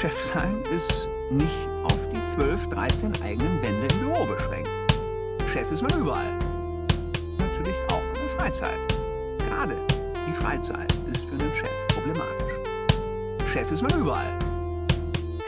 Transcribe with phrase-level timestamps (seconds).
[0.00, 4.70] Chef sein ist nicht auf die 12, 13 eigenen Wände im Büro beschränkt.
[5.52, 6.38] Chef ist man überall.
[7.36, 8.78] Natürlich auch in der Freizeit.
[9.48, 9.74] Gerade
[10.28, 13.50] die Freizeit ist für einen Chef problematisch.
[13.52, 14.38] Chef ist man überall.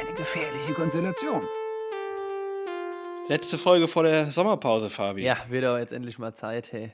[0.01, 1.43] Eine gefährliche Konstellation.
[3.29, 5.23] Letzte Folge vor der Sommerpause, Fabi.
[5.23, 6.93] Ja, wird aber jetzt endlich mal Zeit, hey.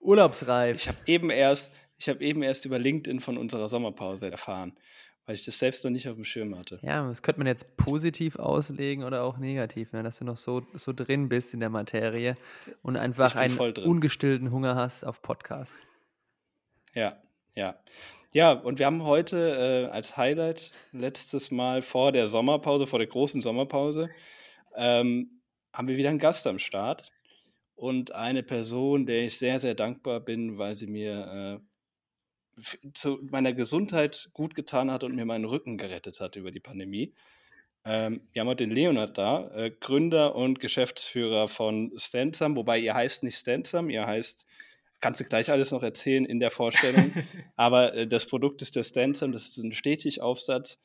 [0.00, 0.78] Urlaubsreif.
[0.78, 4.76] Ich habe eben erst, ich habe eben erst über LinkedIn von unserer Sommerpause erfahren,
[5.28, 6.78] weil ich das selbst noch nicht auf dem Schirm hatte.
[6.80, 10.02] Ja, das könnte man jetzt positiv auslegen oder auch negativ, ne?
[10.02, 12.38] dass du noch so, so drin bist in der Materie
[12.80, 15.86] und einfach einen ungestillten Hunger hast auf Podcast.
[16.94, 17.18] Ja,
[17.54, 17.78] ja.
[18.32, 23.08] Ja, und wir haben heute äh, als Highlight letztes Mal vor der Sommerpause, vor der
[23.08, 24.08] großen Sommerpause,
[24.76, 25.42] ähm,
[25.74, 27.12] haben wir wieder einen Gast am Start
[27.74, 31.67] und eine Person, der ich sehr, sehr dankbar bin, weil sie mir äh,
[32.94, 37.14] zu meiner Gesundheit gut getan hat und mir meinen Rücken gerettet hat über die Pandemie.
[37.84, 42.94] Ähm, wir haben heute den Leonard da, äh, Gründer und Geschäftsführer von Stansom, wobei ihr
[42.94, 44.46] heißt nicht Stansom, ihr heißt,
[45.00, 47.12] kannst du gleich alles noch erzählen in der Vorstellung,
[47.56, 50.78] aber äh, das Produkt ist der Stansom, das ist ein Stetigaufsatz,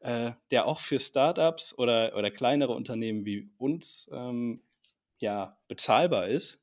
[0.00, 4.62] äh, der auch für Startups oder, oder kleinere Unternehmen wie uns ähm,
[5.20, 6.60] ja bezahlbar ist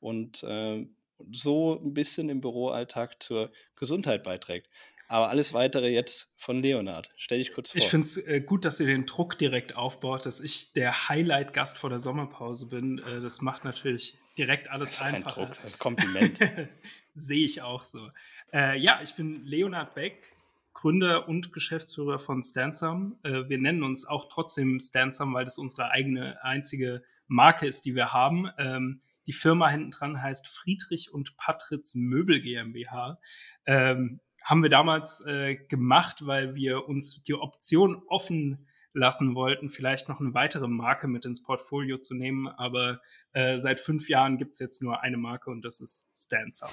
[0.00, 0.84] und äh,
[1.30, 4.68] so ein bisschen im Büroalltag zur Gesundheit beiträgt.
[5.08, 7.10] Aber alles weitere jetzt von Leonard.
[7.16, 7.78] Stell dich kurz vor.
[7.78, 11.76] Ich finde es äh, gut, dass ihr den Druck direkt aufbaut, dass ich der Highlight-Gast
[11.76, 12.98] vor der Sommerpause bin.
[12.98, 15.46] Äh, das macht natürlich direkt alles das ist einfacher.
[15.46, 16.38] Kein Druck, ein Kompliment.
[17.14, 18.08] Sehe ich auch so.
[18.54, 20.34] Äh, ja, ich bin Leonard Beck,
[20.72, 23.18] Gründer und Geschäftsführer von Stansum.
[23.22, 27.94] Äh, wir nennen uns auch trotzdem Stansum, weil das unsere eigene einzige Marke ist, die
[27.94, 28.50] wir haben.
[28.56, 33.18] Ähm, die Firma hinten dran heißt Friedrich und Patritz Möbel GmbH.
[33.66, 40.08] Ähm, haben wir damals äh, gemacht, weil wir uns die Option offen lassen wollten, vielleicht
[40.08, 42.48] noch eine weitere Marke mit ins Portfolio zu nehmen.
[42.48, 43.00] Aber
[43.32, 46.68] äh, seit fünf Jahren gibt es jetzt nur eine Marke und das ist Stanza.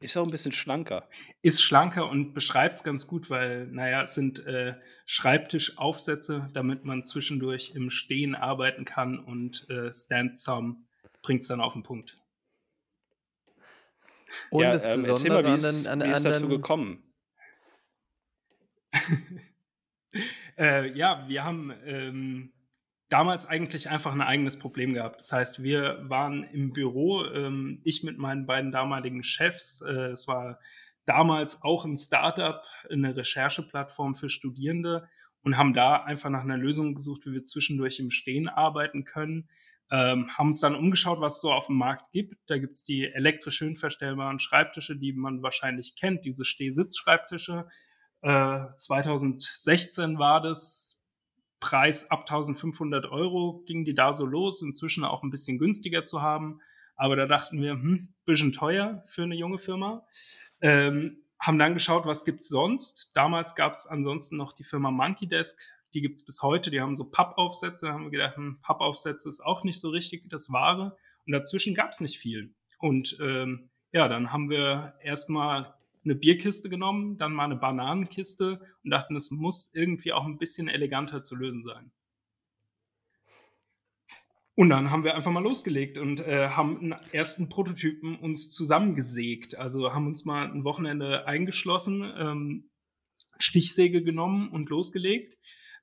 [0.00, 1.08] Ist auch ein bisschen schlanker.
[1.40, 4.74] Ist schlanker und beschreibt es ganz gut, weil, naja, es sind äh,
[5.06, 10.76] Schreibtischaufsätze, damit man zwischendurch im Stehen arbeiten kann und äh, Stand Some
[11.28, 12.16] bringt es dann auf den Punkt.
[14.50, 17.02] Und ja, das ähm, Besondere mal, wie, ist, an, an, wie ist dazu gekommen?
[20.56, 22.54] äh, ja, wir haben ähm,
[23.10, 25.20] damals eigentlich einfach ein eigenes Problem gehabt.
[25.20, 29.82] Das heißt, wir waren im Büro, ähm, ich mit meinen beiden damaligen Chefs.
[29.82, 30.58] Äh, es war
[31.04, 35.06] damals auch ein Startup, eine Rechercheplattform für Studierende
[35.42, 39.50] und haben da einfach nach einer Lösung gesucht, wie wir zwischendurch im Stehen arbeiten können.
[39.90, 42.36] Ähm, haben uns dann umgeschaut, was es so auf dem Markt gibt.
[42.50, 47.68] Da gibt es die elektrisch höhenverstellbaren Schreibtische, die man wahrscheinlich kennt, diese Stehsitzschreibtische.
[48.20, 50.98] Äh, 2016 war das,
[51.60, 56.22] Preis ab 1500 Euro ging die da so los, inzwischen auch ein bisschen günstiger zu
[56.22, 56.60] haben.
[56.96, 60.06] Aber da dachten wir, hm, bisschen teuer für eine junge Firma.
[60.60, 61.08] Ähm,
[61.40, 63.10] haben dann geschaut, was gibt's sonst.
[63.14, 65.60] Damals gab es ansonsten noch die Firma Monkey Desk,
[65.98, 66.70] die gibt's bis heute.
[66.70, 67.86] Die haben so Pappaufsätze.
[67.86, 70.96] Da haben wir gedacht, hm, Pappaufsätze ist auch nicht so richtig das Wahre.
[71.26, 72.54] Und dazwischen gab's nicht viel.
[72.78, 78.90] Und ähm, ja, dann haben wir erstmal eine Bierkiste genommen, dann mal eine Bananenkiste und
[78.90, 81.90] dachten, es muss irgendwie auch ein bisschen eleganter zu lösen sein.
[84.54, 89.58] Und dann haben wir einfach mal losgelegt und äh, haben einen ersten Prototypen uns zusammengesägt.
[89.58, 92.70] Also haben uns mal ein Wochenende eingeschlossen, ähm,
[93.38, 95.36] Stichsäge genommen und losgelegt.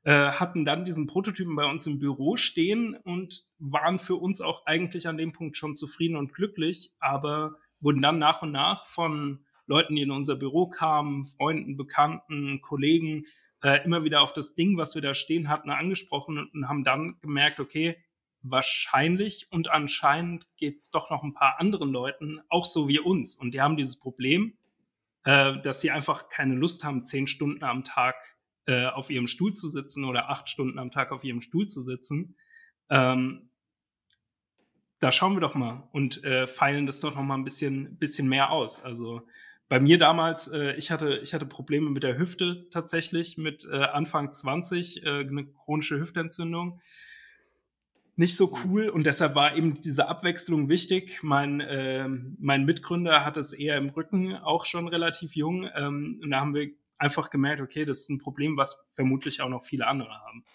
[0.06, 4.68] Äh, hatten dann diesen Prototypen bei uns im Büro stehen und waren für uns auch
[4.68, 9.44] eigentlich an dem Punkt schon zufrieden und glücklich, aber wurden dann nach und nach von
[9.66, 13.26] Leuten, die in unser Büro kamen, Freunden, Bekannten, Kollegen,
[13.64, 17.18] äh, immer wieder auf das Ding, was wir da stehen hatten, angesprochen und haben dann
[17.22, 17.98] gemerkt, okay,
[18.44, 23.38] wahrscheinlich und anscheinend geht es doch noch ein paar anderen Leuten auch so wie uns.
[23.38, 24.56] Und die haben dieses Problem,
[25.24, 28.35] äh, dass sie einfach keine Lust haben, zehn Stunden am Tag
[28.68, 31.82] äh, auf ihrem Stuhl zu sitzen oder acht Stunden am Tag auf ihrem Stuhl zu
[31.82, 32.36] sitzen.
[32.90, 33.50] Ähm,
[35.00, 38.28] da schauen wir doch mal und äh, feilen das doch noch mal ein bisschen, bisschen
[38.28, 38.84] mehr aus.
[38.84, 39.22] Also
[39.68, 43.78] bei mir damals, äh, ich, hatte, ich hatte Probleme mit der Hüfte tatsächlich, mit äh,
[43.78, 46.80] Anfang 20, äh, eine chronische Hüftentzündung.
[48.16, 51.20] Nicht so cool und deshalb war eben diese Abwechslung wichtig.
[51.22, 55.70] Mein, äh, mein Mitgründer hat es eher im Rücken, auch schon relativ jung.
[55.76, 59.50] Ähm, und da haben wir einfach gemerkt, okay, das ist ein Problem, was vermutlich auch
[59.50, 60.46] noch viele andere haben.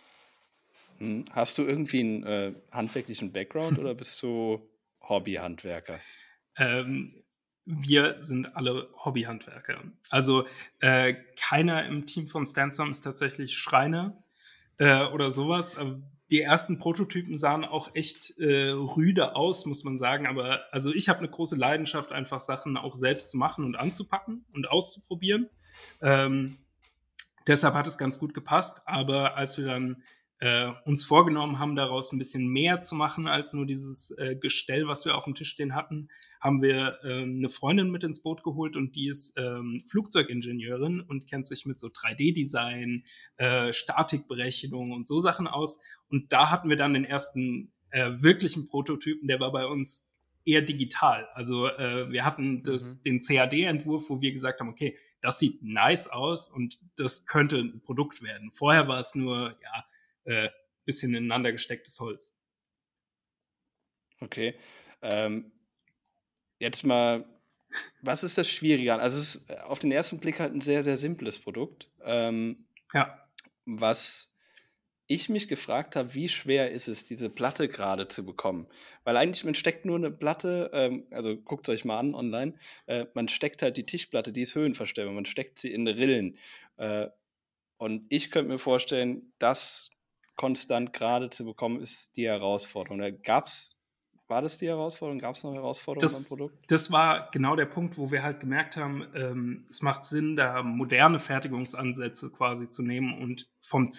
[0.98, 1.24] Hm.
[1.32, 4.68] Hast du irgendwie einen äh, handwerklichen Background oder bist du
[5.02, 6.00] Hobbyhandwerker?
[6.56, 7.22] Ähm,
[7.64, 9.82] wir sind alle Hobbyhandwerker.
[10.08, 10.46] Also
[10.80, 14.22] äh, keiner im Team von Stanstorm ist tatsächlich Schreiner
[14.78, 15.76] äh, oder sowas.
[16.30, 20.26] Die ersten Prototypen sahen auch echt äh, rüde aus, muss man sagen.
[20.26, 24.44] Aber also ich habe eine große Leidenschaft, einfach Sachen auch selbst zu machen und anzupacken
[24.52, 25.48] und auszuprobieren.
[26.00, 26.56] Ähm,
[27.46, 28.82] deshalb hat es ganz gut gepasst.
[28.86, 30.02] Aber als wir dann
[30.40, 34.88] äh, uns vorgenommen haben, daraus ein bisschen mehr zu machen als nur dieses äh, Gestell,
[34.88, 36.08] was wir auf dem Tisch stehen hatten,
[36.40, 41.28] haben wir ähm, eine Freundin mit ins Boot geholt und die ist ähm, Flugzeugingenieurin und
[41.28, 43.04] kennt sich mit so 3D-Design,
[43.36, 45.78] äh, Statikberechnung und so Sachen aus.
[46.08, 50.08] Und da hatten wir dann den ersten äh, wirklichen Prototypen, der war bei uns
[50.46, 51.28] eher digital.
[51.34, 53.02] Also äh, wir hatten das, mhm.
[53.02, 57.80] den CAD-Entwurf, wo wir gesagt haben, okay, das sieht nice aus und das könnte ein
[57.80, 58.52] Produkt werden.
[58.52, 59.84] Vorher war es nur, ja,
[60.24, 60.50] äh,
[60.84, 62.38] bisschen ineinander gestecktes Holz.
[64.20, 64.54] Okay.
[65.02, 65.52] Ähm,
[66.58, 67.24] jetzt mal,
[68.02, 69.00] was ist das Schwierige an?
[69.00, 71.88] Also es ist auf den ersten Blick halt ein sehr, sehr simples Produkt.
[72.02, 73.28] Ähm, ja.
[73.66, 74.29] Was
[75.10, 78.68] ich mich gefragt habe, wie schwer ist es, diese Platte gerade zu bekommen?
[79.02, 82.54] Weil eigentlich, man steckt nur eine Platte, ähm, also guckt euch mal an online,
[82.86, 86.38] äh, man steckt halt die Tischplatte, die ist höhenverstellbar, man steckt sie in Rillen.
[86.76, 87.08] Äh,
[87.76, 89.90] und ich könnte mir vorstellen, das
[90.36, 93.00] konstant gerade zu bekommen, ist die Herausforderung.
[93.00, 93.80] Da gab's
[94.30, 95.18] war das die Herausforderung?
[95.18, 96.70] Gab es noch Herausforderungen das, beim Produkt?
[96.70, 100.62] Das war genau der Punkt, wo wir halt gemerkt haben, ähm, es macht Sinn, da
[100.62, 103.90] moderne Fertigungsansätze quasi zu nehmen und vom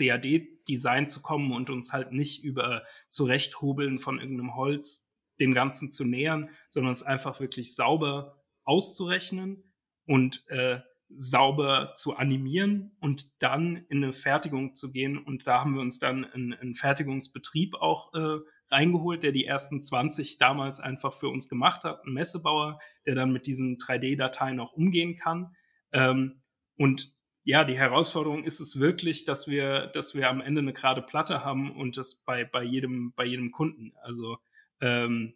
[0.71, 5.09] CAD-Design zu kommen und uns halt nicht über Zurechthobeln von irgendeinem Holz
[5.39, 9.73] dem Ganzen zu nähern, sondern es einfach wirklich sauber auszurechnen
[10.05, 10.79] und äh,
[11.13, 15.17] sauber zu animieren und dann in eine Fertigung zu gehen.
[15.17, 18.39] Und da haben wir uns dann einen, einen Fertigungsbetrieb auch äh,
[18.69, 23.33] reingeholt, der die ersten 20 damals einfach für uns gemacht hat, ein Messebauer, der dann
[23.33, 25.53] mit diesen 3D-Dateien auch umgehen kann.
[25.91, 26.41] Ähm,
[26.77, 31.01] und ja, die Herausforderung ist es wirklich, dass wir, dass wir am Ende eine gerade
[31.01, 33.93] Platte haben und das bei, bei jedem, bei jedem Kunden.
[34.01, 34.37] Also
[34.79, 35.33] ähm,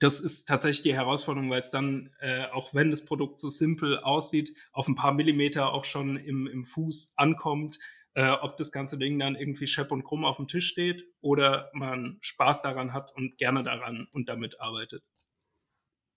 [0.00, 3.98] das ist tatsächlich die Herausforderung, weil es dann, äh, auch wenn das Produkt so simpel
[3.98, 7.78] aussieht, auf ein paar Millimeter auch schon im, im Fuß ankommt,
[8.14, 11.70] äh, ob das ganze Ding dann irgendwie schepp und krumm auf dem Tisch steht oder
[11.74, 15.04] man Spaß daran hat und gerne daran und damit arbeitet.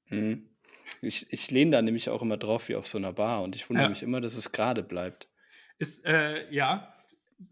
[0.05, 0.50] Hm.
[1.01, 3.69] Ich, ich lehne da nämlich auch immer drauf wie auf so einer Bar und ich
[3.69, 3.89] wundere ja.
[3.89, 5.27] mich immer, dass es gerade bleibt.
[5.79, 6.93] Ist, äh, ja,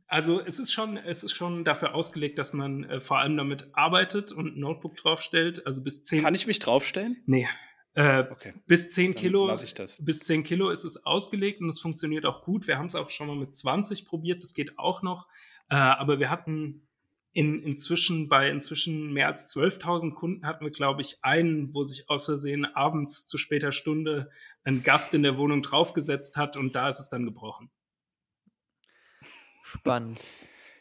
[0.07, 3.69] also es ist schon, es ist schon dafür ausgelegt, dass man äh, vor allem damit
[3.73, 5.65] arbeitet und ein Notebook draufstellt.
[5.65, 6.23] Also bis 10.
[6.23, 7.17] Kann ich mich draufstellen?
[7.25, 7.47] Nee.
[7.95, 8.53] Äh, okay.
[8.67, 9.53] Bis 10 Kilo.
[9.99, 12.67] Bis 10 Kilo ist es ausgelegt und es funktioniert auch gut.
[12.67, 15.27] Wir haben es auch schon mal mit 20 probiert, das geht auch noch.
[15.69, 16.87] Äh, aber wir hatten
[17.39, 22.09] in, inzwischen bei inzwischen mehr als 12.000 Kunden hatten wir, glaube ich, einen, wo sich
[22.09, 24.29] aus Versehen abends zu später Stunde
[24.65, 27.71] ein Gast in der Wohnung draufgesetzt hat und da ist es dann gebrochen.
[29.63, 30.21] Spannend.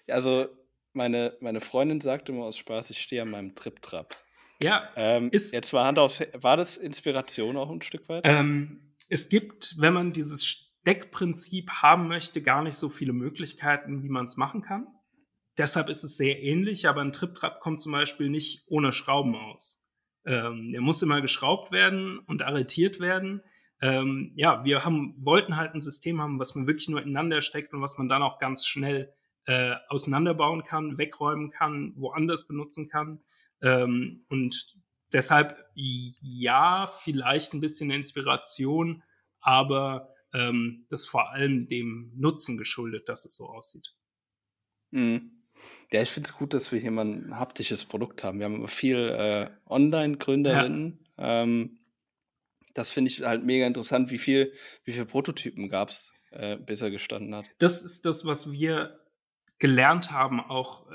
[0.08, 0.48] Also,
[0.94, 4.16] meine, meine Freundin sagte immer aus Spaß, ich stehe an meinem Trip-Trap.
[4.60, 4.90] Ja.
[4.96, 8.22] Ähm, ist, jetzt war Hand aufs, war das Inspiration auch ein Stück weit?
[8.24, 14.08] Ähm, es gibt, wenn man dieses Steckprinzip haben möchte, gar nicht so viele Möglichkeiten, wie
[14.08, 14.88] man es machen kann.
[15.58, 19.84] Deshalb ist es sehr ähnlich, aber ein Trip-Trap kommt zum Beispiel nicht ohne Schrauben aus.
[20.24, 23.42] Ähm, der muss immer geschraubt werden und arretiert werden
[23.80, 27.72] ähm, ja, wir haben, wollten halt ein System haben, was man wirklich nur ineinander steckt
[27.72, 29.12] und was man dann auch ganz schnell
[29.46, 33.22] äh, auseinanderbauen kann, wegräumen kann, woanders benutzen kann.
[33.62, 34.76] Ähm, und
[35.12, 39.02] deshalb, ja, vielleicht ein bisschen Inspiration,
[39.40, 43.94] aber ähm, das vor allem dem Nutzen geschuldet, dass es so aussieht.
[44.90, 45.37] Mhm.
[45.90, 48.38] Ja, ich finde es gut, dass wir hier mal ein haptisches Produkt haben.
[48.38, 51.42] Wir haben viel äh, Online-Gründerinnen, ja.
[51.42, 51.78] ähm,
[52.74, 54.52] das finde ich halt mega interessant, wie viel,
[54.84, 57.46] wie viele Prototypen gab es, äh, bis er gestanden hat.
[57.58, 59.00] Das ist das, was wir
[59.58, 60.94] gelernt haben, auch äh,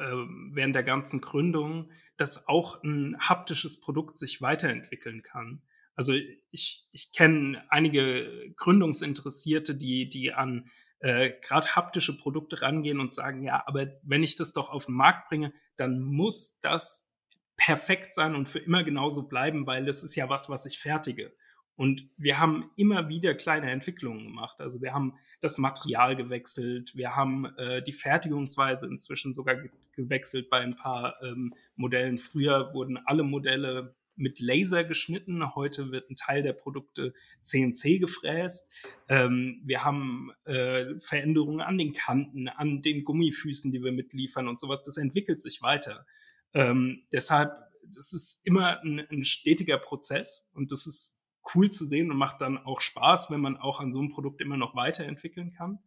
[0.52, 5.62] während der ganzen Gründung, dass auch ein haptisches Produkt sich weiterentwickeln kann.
[5.96, 6.14] Also
[6.52, 10.70] ich, ich kenne einige Gründungsinteressierte, die, die an
[11.04, 14.96] äh, gerade haptische Produkte rangehen und sagen, ja, aber wenn ich das doch auf den
[14.96, 17.12] Markt bringe, dann muss das
[17.58, 21.34] perfekt sein und für immer genauso bleiben, weil das ist ja was, was ich fertige.
[21.76, 24.62] Und wir haben immer wieder kleine Entwicklungen gemacht.
[24.62, 30.50] Also wir haben das Material gewechselt, wir haben äh, die Fertigungsweise inzwischen sogar ge gewechselt
[30.50, 32.18] bei ein paar ähm, Modellen.
[32.18, 38.72] Früher wurden alle Modelle mit Laser geschnitten, heute wird ein Teil der Produkte CNC gefräst.
[39.10, 44.60] Ähm, wir haben äh, Veränderungen an den Kanten, an den Gummifüßen, die wir mitliefern und
[44.60, 44.82] sowas.
[44.82, 46.06] Das entwickelt sich weiter.
[46.54, 47.52] Ähm, deshalb,
[47.88, 52.42] das ist immer ein, ein stetiger Prozess und das ist cool zu sehen und macht
[52.42, 55.80] dann auch Spaß, wenn man auch an so einem Produkt immer noch weiterentwickeln kann.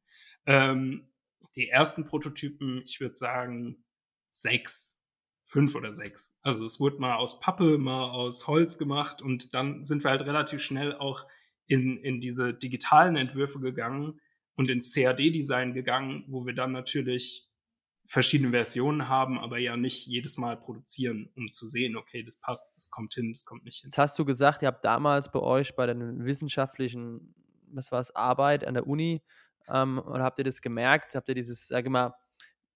[0.45, 1.09] Ähm,
[1.54, 3.85] die ersten Prototypen, ich würde sagen,
[4.30, 4.96] sechs,
[5.47, 6.38] fünf oder sechs.
[6.43, 10.26] Also es wurde mal aus Pappe, mal aus Holz gemacht und dann sind wir halt
[10.26, 11.26] relativ schnell auch
[11.67, 14.21] in, in diese digitalen Entwürfe gegangen
[14.57, 17.49] und ins CAD-Design gegangen, wo wir dann natürlich
[18.09, 22.76] verschiedene Versionen haben, aber ja nicht jedes Mal produzieren, um zu sehen, okay, das passt,
[22.76, 23.88] das kommt hin, das kommt nicht hin.
[23.88, 27.35] Jetzt hast du gesagt, ihr habt damals bei euch bei der wissenschaftlichen,
[27.73, 29.23] was war es, Arbeit an der Uni,
[29.69, 31.15] ähm, oder habt ihr das gemerkt?
[31.15, 32.15] Habt ihr dieses, sag ich mal,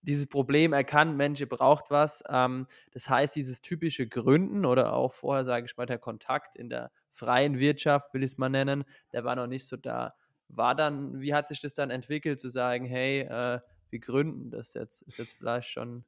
[0.02, 2.22] dieses Problem erkannt, Mensch, ihr braucht was.
[2.28, 6.68] Ähm, das heißt, dieses typische Gründen oder auch vorher, sage ich mal, der Kontakt in
[6.68, 10.14] der freien Wirtschaft, will ich es mal nennen, der war noch nicht so da.
[10.48, 14.74] War dann, wie hat sich das dann entwickelt, zu sagen, hey, äh, wir gründen das
[14.74, 15.02] jetzt?
[15.02, 16.04] Ist jetzt vielleicht schon.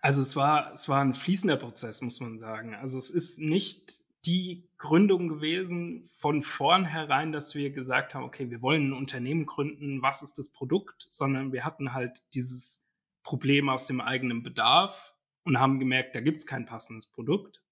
[0.00, 2.74] Also es war, es war ein fließender Prozess, muss man sagen.
[2.74, 8.62] Also es ist nicht die Gründung gewesen von vornherein, dass wir gesagt haben, okay, wir
[8.62, 12.83] wollen ein Unternehmen gründen, was ist das Produkt, sondern wir hatten halt dieses
[13.24, 17.62] Problem aus dem eigenen Bedarf und haben gemerkt, da gibt es kein passendes Produkt.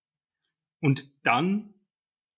[0.80, 1.74] Und dann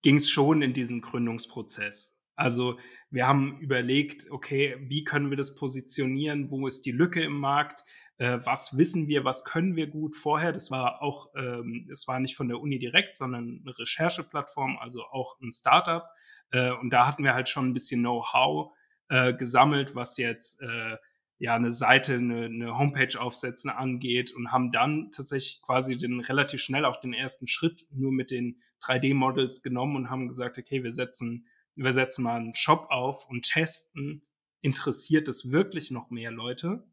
[0.03, 2.21] ging es schon in diesen Gründungsprozess.
[2.35, 2.77] Also
[3.09, 6.51] wir haben überlegt, okay, wie können wir das positionieren?
[6.51, 7.83] Wo ist die Lücke im Markt?
[8.17, 9.23] Äh, was wissen wir?
[9.23, 10.51] Was können wir gut vorher?
[10.51, 15.03] Das war auch, ähm, es war nicht von der Uni direkt, sondern eine Rechercheplattform, also
[15.05, 16.03] auch ein Startup.
[16.51, 18.73] Äh, und da hatten wir halt schon ein bisschen Know-how
[19.09, 20.97] äh, gesammelt, was jetzt äh,
[21.37, 26.61] ja eine Seite, eine, eine Homepage aufsetzen angeht und haben dann tatsächlich quasi den relativ
[26.61, 30.91] schnell auch den ersten Schritt nur mit den 3D-Models genommen und haben gesagt, okay, wir
[30.91, 34.23] setzen wir setzen mal einen Shop auf und testen,
[34.61, 36.87] interessiert es wirklich noch mehr Leute?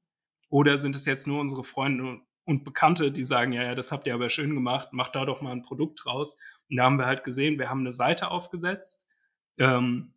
[0.48, 4.06] Oder sind es jetzt nur unsere Freunde und Bekannte, die sagen, ja, ja, das habt
[4.06, 6.38] ihr aber schön gemacht, macht da doch mal ein Produkt draus.
[6.68, 9.06] Und da haben wir halt gesehen, wir haben eine Seite aufgesetzt,
[9.58, 10.12] ähm,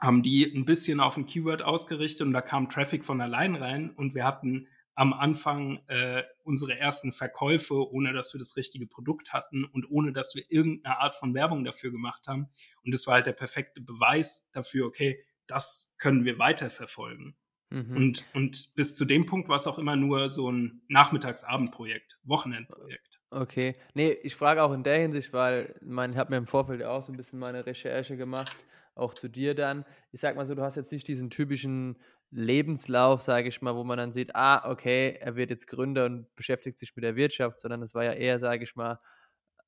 [0.00, 3.90] haben die ein bisschen auf ein Keyword ausgerichtet und da kam Traffic von allein rein
[3.90, 9.32] und wir hatten am Anfang äh, unsere ersten Verkäufe, ohne dass wir das richtige Produkt
[9.32, 12.48] hatten und ohne dass wir irgendeine Art von Werbung dafür gemacht haben.
[12.84, 17.36] Und das war halt der perfekte Beweis dafür, okay, das können wir weiterverfolgen.
[17.70, 17.96] Mhm.
[17.96, 23.20] Und, und bis zu dem Punkt war es auch immer nur so ein Nachmittagsabendprojekt, Wochenendprojekt.
[23.30, 23.74] Okay.
[23.94, 27.02] Nee, ich frage auch in der Hinsicht, weil mein, ich habe mir im Vorfeld auch
[27.02, 28.56] so ein bisschen meine Recherche gemacht,
[28.94, 29.84] auch zu dir dann.
[30.12, 31.96] Ich sag mal so, du hast jetzt nicht diesen typischen
[32.30, 36.34] Lebenslauf, sage ich mal, wo man dann sieht, ah, okay, er wird jetzt Gründer und
[36.34, 38.98] beschäftigt sich mit der Wirtschaft, sondern es war ja eher, sage ich mal,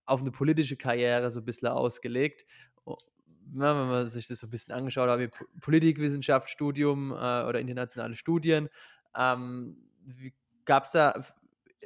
[0.04, 2.44] auf eine politische Karriere so ein bisschen ausgelegt.
[2.84, 5.30] wenn man sich das so ein bisschen angeschaut hat, wie
[5.60, 8.68] Politikwissenschaftsstudium äh, oder internationale Studien,
[9.16, 9.76] ähm,
[10.64, 11.24] gab es da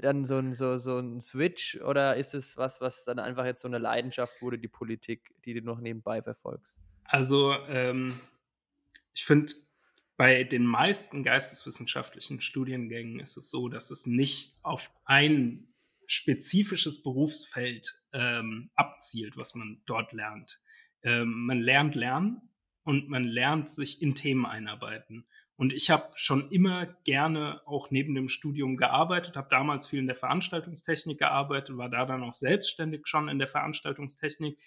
[0.01, 3.69] dann so ein, so, so Switch oder ist es was, was dann einfach jetzt so
[3.69, 6.81] eine Leidenschaft wurde, die Politik, die du noch nebenbei verfolgst?
[7.11, 8.21] Also, ähm,
[9.13, 9.53] ich finde,
[10.17, 15.75] bei den meisten geisteswissenschaftlichen Studiengängen ist es so, dass es nicht auf ein
[16.07, 20.61] spezifisches Berufsfeld ähm, abzielt, was man dort lernt.
[21.03, 22.43] Ähm, man lernt lernen
[22.85, 25.27] und man lernt sich in Themen einarbeiten.
[25.61, 30.07] Und ich habe schon immer gerne auch neben dem Studium gearbeitet, habe damals viel in
[30.07, 34.59] der Veranstaltungstechnik gearbeitet, war da dann auch selbstständig schon in der Veranstaltungstechnik,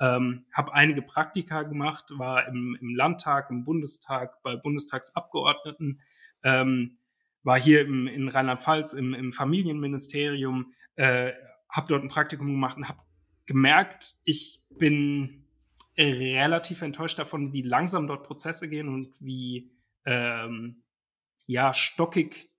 [0.00, 6.00] ähm, habe einige Praktika gemacht, war im, im, Landtag, im Bundestag, bei Bundestagsabgeordneten,
[6.42, 6.98] ähm,
[7.44, 11.30] war hier im, in Rheinland-Pfalz im, im, Familienministerium, äh,
[11.68, 12.98] habe dort ein Praktikum gemacht und habe
[13.46, 15.44] gemerkt, ich bin
[15.96, 19.70] relativ enttäuscht davon, wie langsam dort Prozesse gehen und wie
[20.04, 20.82] ähm,
[21.46, 22.50] ja, stockig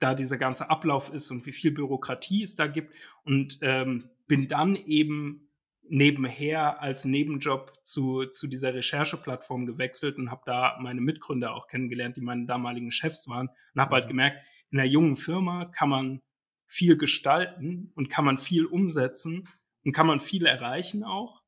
[0.00, 2.94] da dieser ganze Ablauf ist und wie viel Bürokratie es da gibt.
[3.24, 5.50] Und ähm, bin dann eben
[5.82, 12.16] nebenher als Nebenjob zu, zu dieser Rechercheplattform gewechselt und habe da meine Mitgründer auch kennengelernt,
[12.16, 13.48] die meine damaligen Chefs waren.
[13.74, 14.10] Und habe halt mhm.
[14.10, 14.38] gemerkt,
[14.70, 16.22] in einer jungen Firma kann man
[16.66, 19.48] viel gestalten und kann man viel umsetzen
[19.84, 21.42] und kann man viel erreichen auch.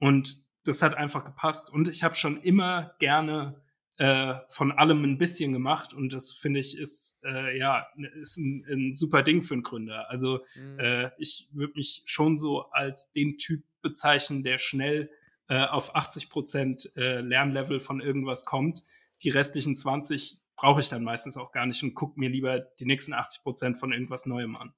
[0.00, 1.70] Und das hat einfach gepasst.
[1.72, 3.62] Und ich habe schon immer gerne
[3.98, 7.86] äh, von allem ein bisschen gemacht und das finde ich ist äh, ja
[8.20, 10.08] ist ein, ein, super Ding für einen Gründer.
[10.08, 10.78] Also mhm.
[10.78, 15.10] äh, ich würde mich schon so als den Typ bezeichnen, der schnell
[15.48, 18.84] äh, auf 80 Prozent äh, Lernlevel von irgendwas kommt.
[19.22, 22.84] Die restlichen 20 brauche ich dann meistens auch gar nicht und gucke mir lieber die
[22.84, 24.74] nächsten 80 Prozent von irgendwas Neuem an.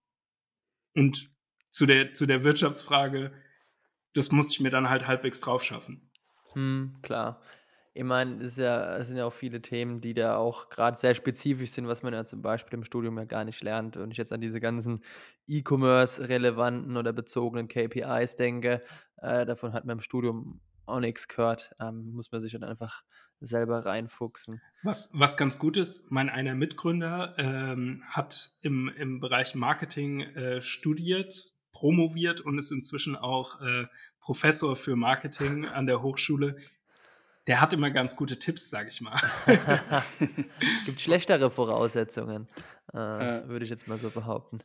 [0.94, 1.30] Und
[1.70, 3.32] zu der, zu der Wirtschaftsfrage,
[4.14, 6.10] das muss ich mir dann halt halbwegs drauf schaffen.
[6.52, 7.40] Hm, klar.
[8.00, 11.14] Ich meine, es, ja, es sind ja auch viele Themen, die da auch gerade sehr
[11.14, 13.98] spezifisch sind, was man ja zum Beispiel im Studium ja gar nicht lernt.
[13.98, 15.02] Und ich jetzt an diese ganzen
[15.46, 18.82] E-Commerce-relevanten oder bezogenen KPIs denke,
[19.18, 21.72] äh, davon hat man im Studium auch nichts gehört.
[21.78, 23.02] Ähm, muss man sich dann einfach
[23.38, 24.62] selber reinfuchsen.
[24.82, 30.62] Was, was ganz gut ist, mein einer Mitgründer ähm, hat im, im Bereich Marketing äh,
[30.62, 33.84] studiert, promoviert und ist inzwischen auch äh,
[34.20, 36.56] Professor für Marketing an der Hochschule.
[37.50, 39.20] Der hat immer ganz gute Tipps, sag ich mal.
[40.86, 42.46] Gibt schlechtere Voraussetzungen,
[42.94, 43.48] äh, äh.
[43.48, 44.60] würde ich jetzt mal so behaupten.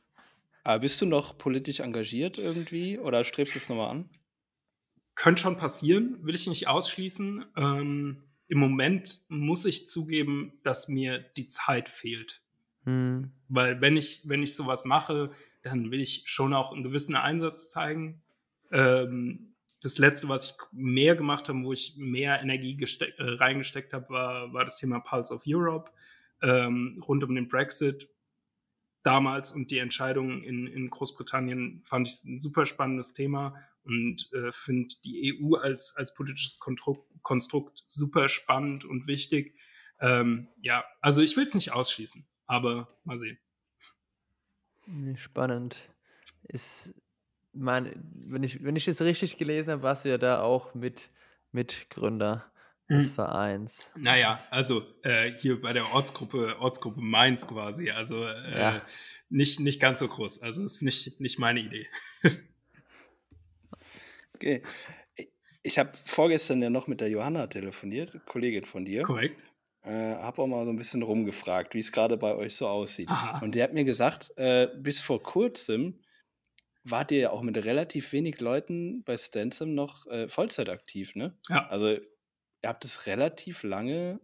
[0.63, 4.09] Aber bist du noch politisch engagiert irgendwie oder strebst du es nochmal an?
[5.15, 7.45] Könnte schon passieren, will ich nicht ausschließen.
[7.57, 12.43] Ähm, Im Moment muss ich zugeben, dass mir die Zeit fehlt.
[12.83, 13.31] Hm.
[13.47, 15.31] Weil wenn ich, wenn ich sowas mache,
[15.63, 18.21] dann will ich schon auch einen gewissen Einsatz zeigen.
[18.71, 19.54] Ähm,
[19.85, 24.53] das letzte, was ich mehr gemacht habe, wo ich mehr Energie äh, reingesteckt habe, war,
[24.53, 25.91] war das Thema Pulse of Europe
[26.41, 28.09] ähm, rund um den Brexit
[29.03, 34.51] damals und die Entscheidung in, in Großbritannien fand ich ein super spannendes Thema und äh,
[34.51, 39.55] finde die EU als, als politisches Konstrukt, Konstrukt super spannend und wichtig.
[39.99, 43.37] Ähm, ja, also ich will es nicht ausschließen, aber mal sehen.
[45.15, 45.77] Spannend.
[46.43, 46.93] Ist,
[47.55, 47.91] mein,
[48.27, 51.09] wenn ich, wenn ich das richtig gelesen habe, warst du ja da auch mit
[51.51, 52.51] Mitgründer
[52.89, 53.15] des hm.
[53.15, 53.91] Vereins.
[53.95, 57.89] Naja, also äh, hier bei der Ortsgruppe, Ortsgruppe Mainz quasi.
[57.89, 58.81] Also äh, ja.
[59.29, 60.41] nicht, nicht ganz so groß.
[60.43, 61.87] Also ist nicht, nicht meine Idee.
[64.35, 64.61] okay.
[65.63, 69.01] Ich habe vorgestern ja noch mit der Johanna telefoniert, Kollegin von dir.
[69.01, 69.41] Korrekt.
[69.81, 73.09] Äh, habe auch mal so ein bisschen rumgefragt, wie es gerade bei euch so aussieht.
[73.09, 73.39] Aha.
[73.43, 75.99] Und die hat mir gesagt, äh, bis vor kurzem
[76.85, 81.37] wart ihr ja auch mit relativ wenig Leuten bei Stansom noch äh, Vollzeit aktiv, ne?
[81.49, 81.67] Ja.
[81.67, 82.01] Also ihr
[82.63, 84.19] habt es relativ lange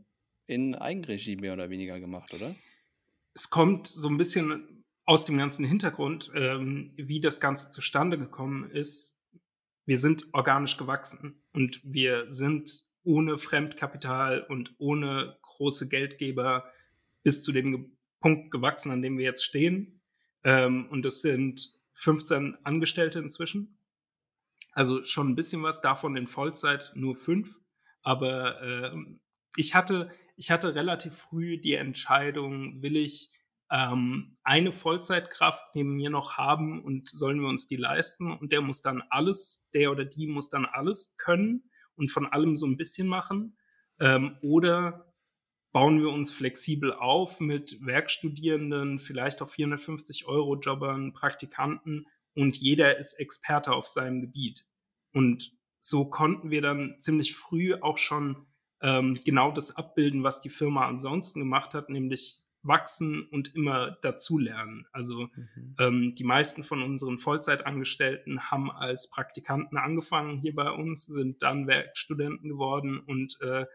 [0.47, 2.55] in Eigenregie mehr oder weniger gemacht, oder?
[3.33, 8.69] Es kommt so ein bisschen aus dem ganzen Hintergrund, ähm, wie das Ganze zustande gekommen
[8.71, 9.21] ist.
[9.85, 16.71] Wir sind organisch gewachsen und wir sind ohne Fremdkapital und ohne große Geldgeber
[17.23, 20.01] bis zu dem Punkt gewachsen, an dem wir jetzt stehen.
[20.43, 23.77] Ähm, und es sind 15 Angestellte inzwischen.
[24.71, 27.59] Also schon ein bisschen was davon in Vollzeit, nur fünf.
[28.01, 28.95] Aber äh,
[29.55, 33.29] ich, hatte, ich hatte relativ früh die Entscheidung, will ich
[33.69, 38.31] ähm, eine Vollzeitkraft neben mir noch haben und sollen wir uns die leisten?
[38.31, 42.55] Und der muss dann alles, der oder die muss dann alles können und von allem
[42.55, 43.57] so ein bisschen machen.
[43.99, 45.10] Ähm, oder
[45.71, 52.97] bauen wir uns flexibel auf mit Werkstudierenden, vielleicht auch 450 Euro Jobbern, Praktikanten und jeder
[52.97, 54.65] ist Experte auf seinem Gebiet.
[55.13, 58.45] Und so konnten wir dann ziemlich früh auch schon
[58.81, 64.85] ähm, genau das abbilden, was die Firma ansonsten gemacht hat, nämlich wachsen und immer dazulernen.
[64.91, 65.75] Also mhm.
[65.79, 71.67] ähm, die meisten von unseren Vollzeitangestellten haben als Praktikanten angefangen hier bei uns, sind dann
[71.67, 73.65] Werkstudenten geworden und äh,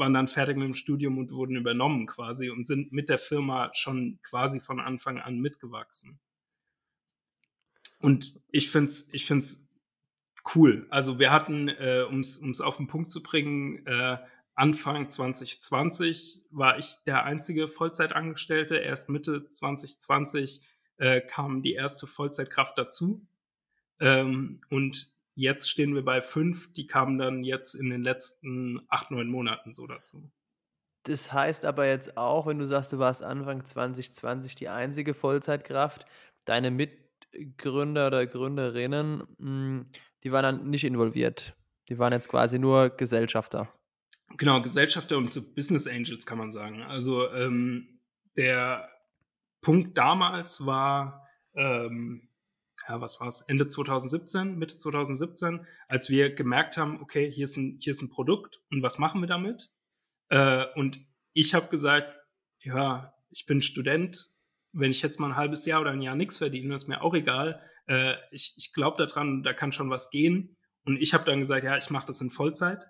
[0.00, 3.70] waren dann fertig mit dem Studium und wurden übernommen quasi und sind mit der Firma
[3.74, 6.18] schon quasi von Anfang an mitgewachsen.
[8.00, 9.70] Und ich finde es ich find's
[10.54, 10.86] cool.
[10.90, 14.16] Also wir hatten, äh, um es auf den Punkt zu bringen, äh,
[14.54, 18.76] Anfang 2020 war ich der einzige Vollzeitangestellte.
[18.76, 20.60] Erst Mitte 2020
[20.96, 23.26] äh, kam die erste Vollzeitkraft dazu.
[24.00, 26.72] Ähm, und jetzt stehen wir bei fünf.
[26.74, 30.30] Die kamen dann jetzt in den letzten acht, neun Monaten so dazu.
[31.04, 36.04] Das heißt aber jetzt auch, wenn du sagst, du warst Anfang 2020 die einzige Vollzeitkraft,
[36.44, 39.86] deine Mitgründer oder Gründerinnen, hm,
[40.22, 41.56] die waren dann nicht involviert.
[41.88, 43.72] Die waren jetzt quasi nur Gesellschafter.
[44.36, 46.82] Genau, Gesellschafter und so Business Angels kann man sagen.
[46.82, 48.00] Also ähm,
[48.36, 48.90] der
[49.62, 52.29] Punkt damals war, ähm,
[52.90, 57.56] ja, was war es, Ende 2017, Mitte 2017, als wir gemerkt haben, okay, hier ist
[57.56, 59.70] ein, hier ist ein Produkt und was machen wir damit?
[60.28, 61.00] Äh, und
[61.32, 62.12] ich habe gesagt,
[62.60, 64.30] ja, ich bin Student,
[64.72, 67.14] wenn ich jetzt mal ein halbes Jahr oder ein Jahr nichts verdiene, ist mir auch
[67.14, 70.56] egal äh, ich, ich glaube daran, da kann schon was gehen.
[70.84, 72.86] Und ich habe dann gesagt, ja, ich mache das in Vollzeit.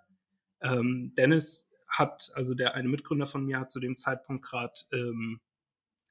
[0.60, 5.40] Ähm, Dennis hat, also der eine Mitgründer von mir, hat zu dem Zeitpunkt gerade ähm,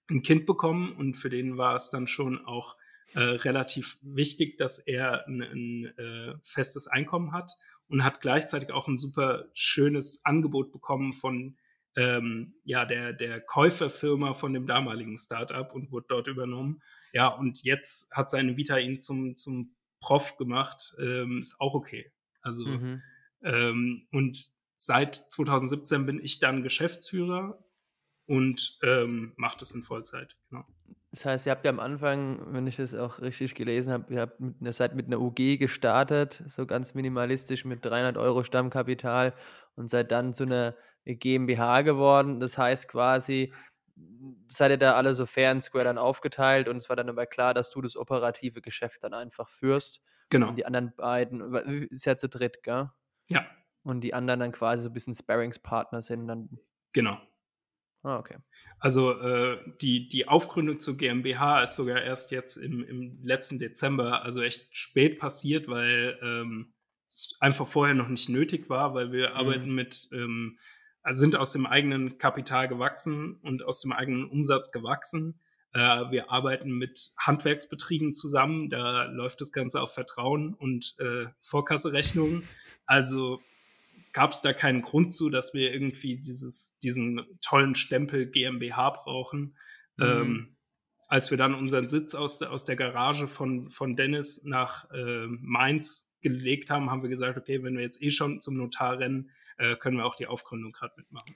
[0.09, 2.75] ein Kind bekommen und für den war es dann schon auch
[3.15, 7.51] äh, relativ wichtig, dass er ein, ein äh, festes Einkommen hat
[7.87, 11.57] und hat gleichzeitig auch ein super schönes Angebot bekommen von
[11.95, 16.81] ähm, ja, der, der Käuferfirma von dem damaligen Startup und wurde dort übernommen.
[17.11, 22.11] Ja, und jetzt hat seine Vita ihn zum, zum Prof gemacht, ähm, ist auch okay.
[22.41, 23.01] Also, mhm.
[23.43, 27.63] ähm, und seit 2017 bin ich dann Geschäftsführer
[28.25, 30.37] und ähm, mache das in Vollzeit.
[30.49, 30.65] Genau.
[31.11, 34.21] Das heißt, ihr habt ja am Anfang, wenn ich das auch richtig gelesen habe, ihr,
[34.21, 39.33] habt mit, ihr seid mit einer UG gestartet, so ganz minimalistisch mit 300 Euro Stammkapital
[39.75, 42.39] und seid dann zu einer GmbH geworden.
[42.39, 43.51] Das heißt quasi,
[44.47, 47.25] seid ihr da alle so fair and square dann aufgeteilt und es war dann aber
[47.25, 50.01] klar, dass du das operative Geschäft dann einfach führst.
[50.29, 50.49] Genau.
[50.49, 52.91] Und die anderen beiden, ist ja zu dritt, gell?
[53.29, 53.47] Ja.
[53.81, 56.59] Und die anderen dann quasi so ein bisschen Sparringspartner sind dann.
[56.93, 57.17] Genau.
[58.03, 58.37] Ah, okay.
[58.79, 64.23] Also äh, die, die Aufgründung zur GmbH ist sogar erst jetzt im, im letzten Dezember,
[64.23, 66.73] also echt spät passiert, weil ähm,
[67.09, 69.35] es einfach vorher noch nicht nötig war, weil wir mhm.
[69.35, 70.57] arbeiten mit, ähm,
[71.01, 75.41] also sind aus dem eigenen Kapital gewachsen und aus dem eigenen Umsatz gewachsen.
[75.73, 75.79] Äh,
[76.11, 82.43] wir arbeiten mit Handwerksbetrieben zusammen, da läuft das Ganze auf Vertrauen und äh, Vorkasserechnungen.
[82.85, 83.41] Also
[84.13, 89.55] gab es da keinen Grund zu, dass wir irgendwie dieses, diesen tollen Stempel GmbH brauchen.
[89.97, 90.05] Mhm.
[90.05, 90.55] Ähm,
[91.07, 95.25] als wir dann unseren Sitz aus der, aus der Garage von, von Dennis nach äh,
[95.27, 99.31] Mainz gelegt haben, haben wir gesagt, okay, wenn wir jetzt eh schon zum Notar rennen,
[99.57, 101.35] äh, können wir auch die Aufgründung gerade mitmachen.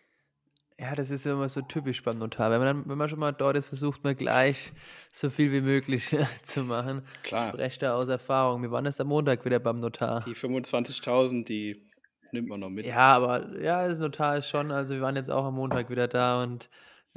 [0.80, 2.52] Ja, das ist immer so typisch beim Notar.
[2.52, 4.74] Wenn man, dann, wenn man schon mal dort ist, versucht man gleich
[5.12, 7.04] so viel wie möglich zu machen.
[7.24, 7.48] Klar.
[7.48, 8.62] Ich spreche da aus Erfahrung.
[8.62, 10.24] Wir waren erst am Montag wieder beim Notar.
[10.26, 11.86] Die 25.000, die
[12.34, 12.86] nimmt man noch mit.
[12.86, 16.69] Ja, aber ja, ist schon, also wir waren jetzt auch am Montag wieder da und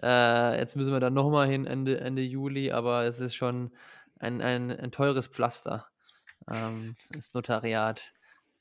[0.03, 3.73] äh, jetzt müssen wir dann nochmal hin Ende, Ende Juli, aber es ist schon
[4.19, 5.87] ein, ein, ein teures Pflaster,
[6.53, 8.13] ähm, das Notariat.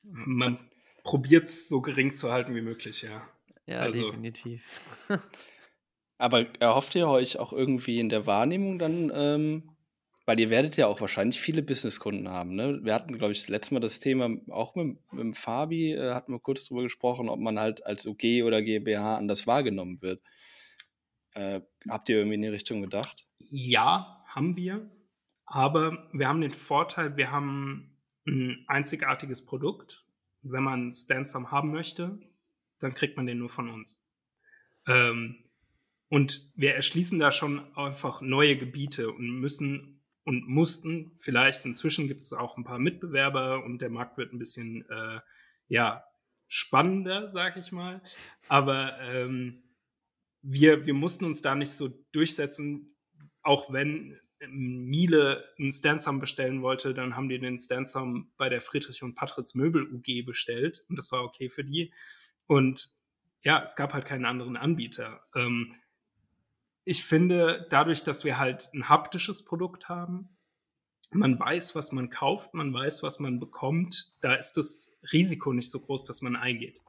[0.03, 0.57] Man
[1.03, 3.27] probiert es so gering zu halten wie möglich, ja.
[3.65, 4.05] Ja, also.
[4.05, 4.63] definitiv.
[6.17, 9.74] aber erhofft ihr euch auch irgendwie in der Wahrnehmung dann ähm,
[10.25, 12.55] weil ihr werdet ja auch wahrscheinlich viele Businesskunden haben.
[12.55, 12.79] Ne?
[12.83, 16.33] Wir hatten, glaube ich, das letzte Mal das Thema auch mit, mit Fabi, äh, hatten
[16.33, 20.21] wir kurz drüber gesprochen, ob man halt als UG oder GmbH anders wahrgenommen wird.
[21.33, 23.21] Äh, habt ihr irgendwie in die Richtung gedacht?
[23.39, 24.89] Ja, haben wir.
[25.45, 30.05] Aber wir haben den Vorteil, wir haben ein einzigartiges Produkt.
[30.41, 32.19] Wenn man Stansom haben möchte,
[32.79, 34.09] dann kriegt man den nur von uns.
[34.87, 35.37] Ähm,
[36.09, 39.94] und wir erschließen da schon einfach neue Gebiete und müssen
[40.25, 41.17] und mussten.
[41.19, 45.19] Vielleicht inzwischen gibt es auch ein paar Mitbewerber und der Markt wird ein bisschen äh,
[45.67, 46.03] ja,
[46.47, 48.01] spannender, sag ich mal.
[48.49, 49.63] Aber ähm,
[50.41, 52.95] wir, wir mussten uns da nicht so durchsetzen,
[53.41, 59.01] auch wenn Miele einen Stansom bestellen wollte, dann haben die den Stansom bei der Friedrich
[59.01, 61.93] und Patritz Möbel UG bestellt und das war okay für die.
[62.47, 62.89] Und
[63.41, 65.21] ja, es gab halt keinen anderen Anbieter.
[65.35, 65.75] Ähm,
[66.85, 70.29] ich finde, dadurch, dass wir halt ein haptisches Produkt haben,
[71.11, 75.71] man weiß, was man kauft, man weiß, was man bekommt, da ist das Risiko nicht
[75.71, 76.79] so groß, dass man eingeht.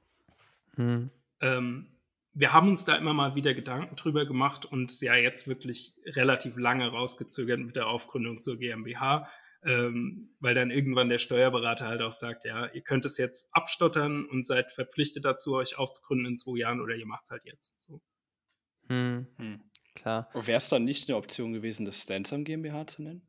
[0.74, 1.11] Hm.
[1.40, 1.87] Ähm,
[2.35, 5.94] wir haben uns da immer mal wieder Gedanken drüber gemacht und es ja jetzt wirklich
[6.04, 9.30] relativ lange rausgezögert mit der Aufgründung zur GmbH,
[9.64, 14.26] ähm, weil dann irgendwann der Steuerberater halt auch sagt, ja, ihr könnt es jetzt abstottern
[14.26, 17.80] und seid verpflichtet dazu, euch aufzugründen in zwei Jahren oder ihr macht es halt jetzt.
[17.80, 18.02] So.
[18.88, 19.26] Hm.
[19.38, 19.62] Hm.
[19.96, 20.30] Klar.
[20.35, 23.28] Wäre es dann nicht eine Option gewesen, das Stansom GmbH zu nennen?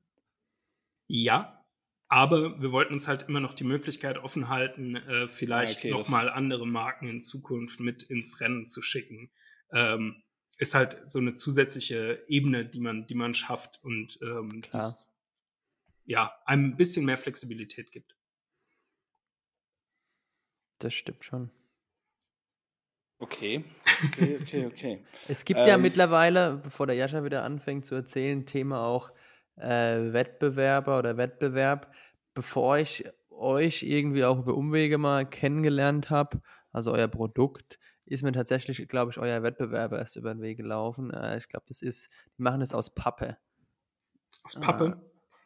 [1.08, 1.66] Ja,
[2.10, 6.30] aber wir wollten uns halt immer noch die Möglichkeit offen halten, äh, vielleicht okay, nochmal
[6.30, 9.32] andere Marken in Zukunft mit ins Rennen zu schicken.
[9.72, 10.24] Ähm,
[10.58, 15.12] ist halt so eine zusätzliche Ebene, die man, die man schafft und ähm, das
[16.08, 18.16] ja, einem ein bisschen mehr Flexibilität gibt.
[20.80, 21.52] Das stimmt schon.
[23.20, 23.64] Okay,
[24.06, 25.04] okay, okay, okay.
[25.28, 29.12] es gibt ähm, ja mittlerweile, bevor der Jascha wieder anfängt zu erzählen, Thema auch
[29.56, 31.92] äh, Wettbewerber oder Wettbewerb.
[32.36, 38.32] Bevor ich euch irgendwie auch über Umwege mal kennengelernt habe, also euer Produkt, ist mir
[38.32, 41.12] tatsächlich, glaube ich, euer Wettbewerber erst über den Weg gelaufen.
[41.12, 43.38] Äh, ich glaube, das ist, die machen das aus Pappe.
[44.44, 45.02] Aus Pappe?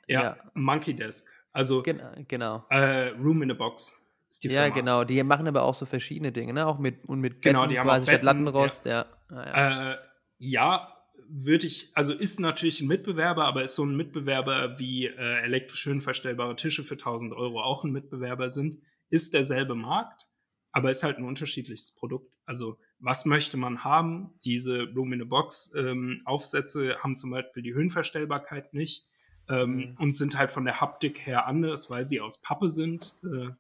[0.08, 1.30] Äh, ja, ja, Monkey Desk.
[1.54, 2.66] Also Gen genau.
[2.70, 4.02] Äh, Room in a Box
[4.32, 4.68] ist die Firma.
[4.68, 5.04] Ja, genau.
[5.04, 6.66] Die machen aber auch so verschiedene Dinge, ne?
[6.66, 9.06] Auch mit und mit genau, Betten, die haben quasi statt Lattenrost, ja.
[9.30, 9.92] Ja, ah, ja.
[9.92, 9.98] Äh,
[10.40, 10.98] ja
[11.34, 15.86] würde ich, also ist natürlich ein Mitbewerber, aber ist so ein Mitbewerber wie äh, elektrisch
[15.86, 20.28] höhenverstellbare Tische für 1000 Euro auch ein Mitbewerber sind, ist derselbe Markt,
[20.72, 22.34] aber ist halt ein unterschiedliches Produkt.
[22.46, 24.34] Also was möchte man haben?
[24.44, 29.08] Diese Lumine Box ähm, Aufsätze haben zum Beispiel die Höhenverstellbarkeit nicht
[29.50, 29.96] ähm, mhm.
[30.00, 33.16] und sind halt von der Haptik her anders, weil sie aus Pappe sind.
[33.24, 33.52] Äh,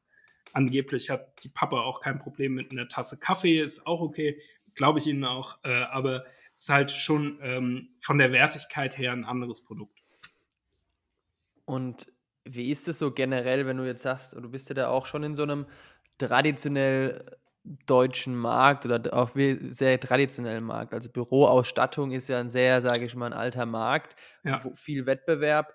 [0.53, 4.39] angeblich hat die Pappe auch kein Problem mit einer Tasse Kaffee, ist auch okay,
[4.75, 9.25] glaube ich Ihnen auch, äh, aber ist halt schon ähm, von der Wertigkeit her ein
[9.25, 9.99] anderes Produkt.
[11.65, 12.11] Und
[12.43, 15.23] wie ist es so generell, wenn du jetzt sagst, du bist ja da auch schon
[15.23, 15.65] in so einem
[16.17, 17.37] traditionell
[17.85, 20.93] deutschen Markt oder auch sehr traditionellen Markt.
[20.93, 24.59] Also Büroausstattung ist ja ein sehr, sage ich mal, ein alter Markt, ja.
[24.73, 25.73] viel Wettbewerb.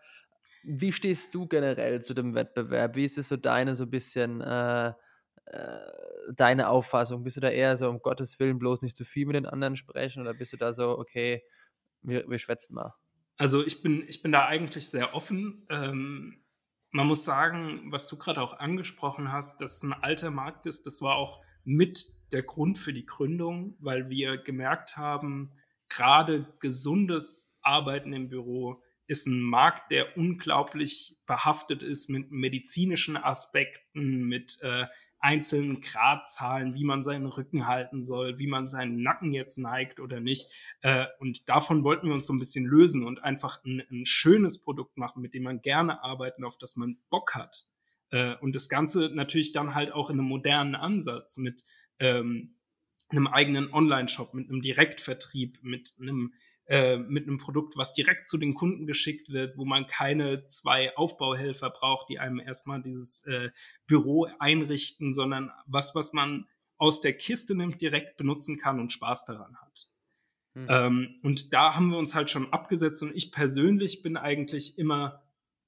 [0.69, 2.97] Wie stehst du generell zu dem Wettbewerb?
[2.97, 5.79] Wie ist es so deine so ein bisschen äh, äh,
[6.35, 7.23] deine Auffassung?
[7.23, 9.77] Bist du da eher so um Gottes Willen bloß nicht zu viel mit den anderen
[9.77, 11.45] sprechen oder bist du da so okay,
[12.03, 12.95] wir, wir schwätzen mal?
[13.37, 15.67] Also ich bin ich bin da eigentlich sehr offen.
[15.71, 16.43] Ähm,
[16.91, 21.01] man muss sagen, was du gerade auch angesprochen hast, dass ein alter Markt ist, das
[21.03, 25.53] war auch mit der Grund für die Gründung, weil wir gemerkt haben,
[25.89, 34.25] gerade gesundes Arbeiten im Büro ist ein Markt, der unglaublich behaftet ist mit medizinischen Aspekten,
[34.25, 34.87] mit äh,
[35.19, 40.21] einzelnen Gradzahlen, wie man seinen Rücken halten soll, wie man seinen Nacken jetzt neigt oder
[40.21, 40.47] nicht.
[40.83, 44.61] Äh, und davon wollten wir uns so ein bisschen lösen und einfach ein, ein schönes
[44.61, 47.67] Produkt machen, mit dem man gerne arbeiten, auf das man Bock hat.
[48.11, 51.65] Äh, und das Ganze natürlich dann halt auch in einem modernen Ansatz mit
[51.99, 52.57] ähm,
[53.09, 56.35] einem eigenen Online-Shop, mit einem Direktvertrieb, mit einem
[56.69, 60.97] äh, mit einem Produkt, was direkt zu den Kunden geschickt wird, wo man keine zwei
[60.97, 63.51] Aufbauhelfer braucht, die einem erstmal dieses äh,
[63.87, 69.27] Büro einrichten, sondern was, was man aus der Kiste nimmt, direkt benutzen kann und Spaß
[69.27, 69.89] daran hat.
[70.55, 70.67] Mhm.
[70.69, 75.23] Ähm, und da haben wir uns halt schon abgesetzt und ich persönlich bin eigentlich immer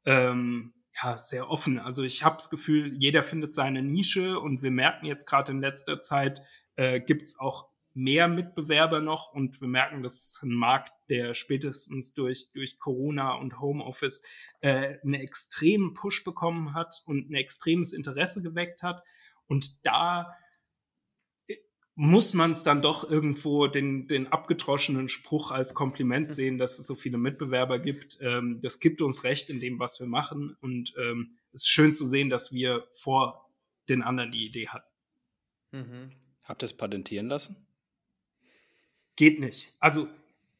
[0.04, 1.78] ähm, ja, sehr offen.
[1.78, 5.60] Also ich habe das Gefühl, jeder findet seine Nische und wir merken jetzt gerade in
[5.60, 6.42] letzter Zeit,
[6.76, 7.67] äh, gibt es auch
[7.98, 13.60] mehr Mitbewerber noch und wir merken, dass ein Markt, der spätestens durch, durch Corona und
[13.60, 14.22] Homeoffice
[14.60, 19.02] äh, einen extremen Push bekommen hat und ein extremes Interesse geweckt hat.
[19.48, 20.32] Und da
[21.48, 21.56] äh,
[21.96, 26.86] muss man es dann doch irgendwo den, den abgedroschenen Spruch als Kompliment sehen, dass es
[26.86, 28.18] so viele Mitbewerber gibt.
[28.20, 30.56] Ähm, das gibt uns recht in dem, was wir machen.
[30.60, 33.50] Und ähm, es ist schön zu sehen, dass wir vor
[33.88, 34.92] den anderen die Idee hatten.
[35.72, 36.12] Mhm.
[36.44, 37.67] Habt ihr es patentieren lassen?
[39.18, 39.74] Geht nicht.
[39.80, 40.06] Also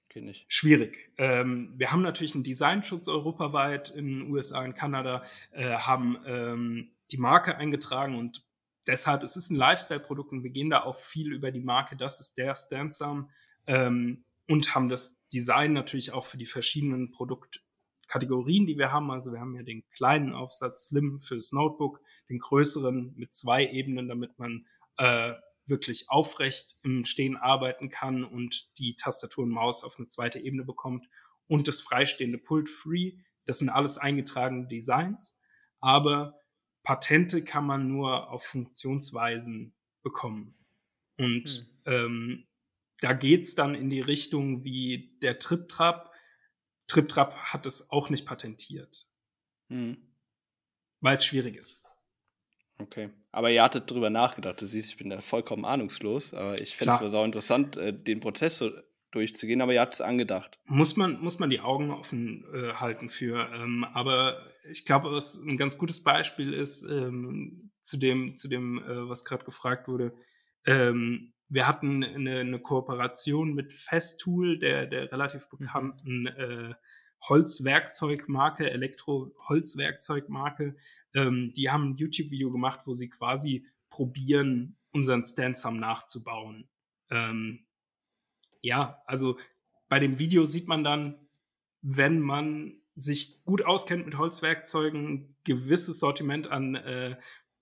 [0.09, 0.45] Geht nicht.
[0.49, 1.13] schwierig.
[1.17, 6.91] Ähm, wir haben natürlich einen Designschutz europaweit in den USA, in Kanada, äh, haben ähm,
[7.13, 8.45] die Marke eingetragen und
[8.89, 11.95] deshalb es ist ein Lifestyle-Produkt und wir gehen da auch viel über die Marke.
[11.95, 13.31] Das ist der Stanzam
[13.69, 19.13] ähm, und haben das Design natürlich auch für die verschiedenen Produktkategorien, die wir haben.
[19.13, 24.09] Also wir haben ja den kleinen Aufsatz Slim fürs Notebook, den größeren mit zwei Ebenen,
[24.09, 24.67] damit man
[24.97, 25.35] äh,
[25.69, 30.65] wirklich aufrecht im Stehen arbeiten kann und die Tastatur und Maus auf eine zweite Ebene
[30.65, 31.07] bekommt
[31.47, 33.19] und das freistehende Pult Free.
[33.45, 35.41] Das sind alles eingetragene Designs,
[35.81, 36.39] aber
[36.83, 40.55] Patente kann man nur auf Funktionsweisen bekommen.
[41.17, 41.93] Und hm.
[41.93, 42.49] ähm,
[43.01, 46.13] da geht es dann in die Richtung wie der TripTrap.
[46.89, 49.07] TripTrap hat es auch nicht patentiert,
[49.69, 50.15] hm.
[51.01, 51.88] weil es schwierig ist.
[52.81, 53.11] Okay.
[53.33, 54.61] Aber ihr hattet drüber nachgedacht.
[54.61, 56.35] Du siehst, ich bin da vollkommen ahnungslos.
[56.35, 58.71] Aber ich fände es sau interessant, äh, den Prozess so
[59.11, 59.61] durchzugehen.
[59.61, 60.59] Aber ihr hattet es angedacht.
[60.65, 63.51] Muss man, muss man die Augen offen äh, halten für.
[63.53, 64.39] Ähm, aber
[64.71, 69.25] ich glaube, was ein ganz gutes Beispiel ist ähm, zu dem, zu dem äh, was
[69.25, 70.13] gerade gefragt wurde.
[70.67, 75.59] Ähm, wir hatten eine, eine, Kooperation mit Festool, der, der relativ mhm.
[75.59, 76.75] bekannten äh,
[77.23, 80.77] Holzwerkzeugmarke, Elektro-Holzwerkzeugmarke.
[81.15, 86.69] Ähm, die haben ein YouTube-Video gemacht, wo sie quasi probieren, unseren Stansam nachzubauen.
[87.11, 87.67] Ähm,
[88.63, 89.39] ja, also
[89.89, 91.29] bei dem Video sieht man dann,
[91.83, 97.17] wenn man sich gut auskennt mit Holzwerkzeugen, gewisses Sortiment an äh,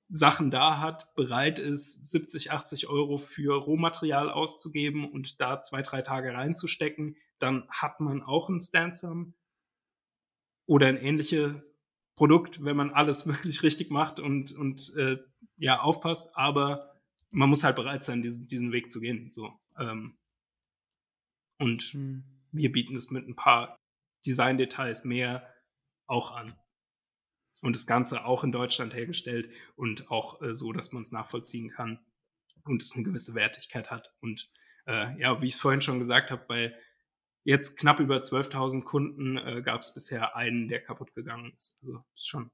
[0.08, 6.02] Sachen da hat, bereit ist, 70, 80 Euro für Rohmaterial auszugeben und da zwei, drei
[6.02, 9.34] Tage reinzustecken, dann hat man auch einen Stansam
[10.66, 11.54] oder ein ähnliches
[12.16, 15.18] Produkt, wenn man alles wirklich richtig macht und, und äh,
[15.56, 16.92] ja, aufpasst, aber
[17.32, 19.30] man muss halt bereit sein, diesen, diesen Weg zu gehen.
[19.30, 19.58] So.
[19.78, 20.18] Ähm,
[21.58, 22.24] und hm.
[22.52, 23.78] wir bieten es mit ein paar
[24.26, 25.52] Design-Details mehr
[26.06, 26.58] auch an.
[27.62, 31.70] Und das Ganze auch in Deutschland hergestellt und auch äh, so, dass man es nachvollziehen
[31.70, 32.04] kann
[32.64, 34.14] und es eine gewisse Wertigkeit hat.
[34.20, 34.50] Und
[34.86, 36.74] äh, ja, wie ich es vorhin schon gesagt habe, bei
[37.46, 41.78] Jetzt knapp über 12.000 Kunden äh, gab es bisher einen, der kaputt gegangen ist.
[41.80, 42.50] Also ist schon.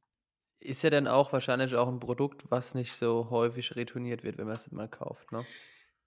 [0.60, 4.46] Ist ja dann auch wahrscheinlich auch ein Produkt, was nicht so häufig retourniert wird, wenn
[4.46, 5.32] man es mal kauft.
[5.32, 5.46] Ne?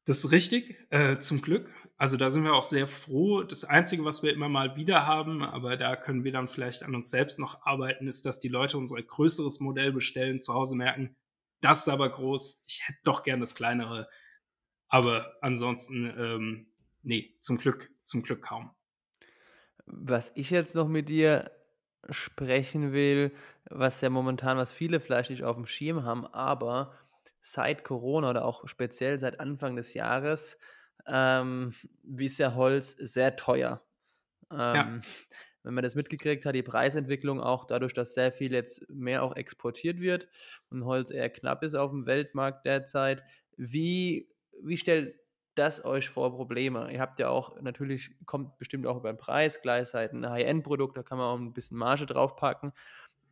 [0.05, 1.67] Das ist richtig, äh, zum Glück.
[1.97, 3.41] Also da sind wir auch sehr froh.
[3.41, 6.93] Das Einzige, was wir immer mal wieder haben, aber da können wir dann vielleicht an
[6.93, 11.15] uns selbst noch arbeiten, ist, dass die Leute unser größeres Modell bestellen, zu Hause merken,
[11.61, 14.07] das ist aber groß, ich hätte doch gern das kleinere.
[14.89, 16.67] Aber ansonsten, ähm,
[17.05, 18.71] nee, zum Glück, zum Glück kaum.
[19.85, 21.51] Was ich jetzt noch mit dir
[22.09, 23.31] sprechen will,
[23.69, 26.93] was ja momentan, was viele vielleicht nicht auf dem Schirm haben, aber
[27.41, 30.57] seit Corona oder auch speziell seit Anfang des Jahres
[31.07, 31.73] ähm,
[32.17, 33.83] ist ja Holz sehr teuer.
[34.51, 34.99] Ähm, ja.
[35.63, 39.35] Wenn man das mitgekriegt hat, die Preisentwicklung auch dadurch, dass sehr viel jetzt mehr auch
[39.35, 40.27] exportiert wird
[40.69, 43.23] und Holz eher knapp ist auf dem Weltmarkt derzeit.
[43.57, 44.29] Wie,
[44.61, 45.15] wie stellt
[45.55, 46.91] das euch vor Probleme?
[46.91, 51.03] Ihr habt ja auch, natürlich kommt bestimmt auch über den Preis, gleichzeitig ein High-End-Produkt, da
[51.03, 52.73] kann man auch ein bisschen Marge draufpacken.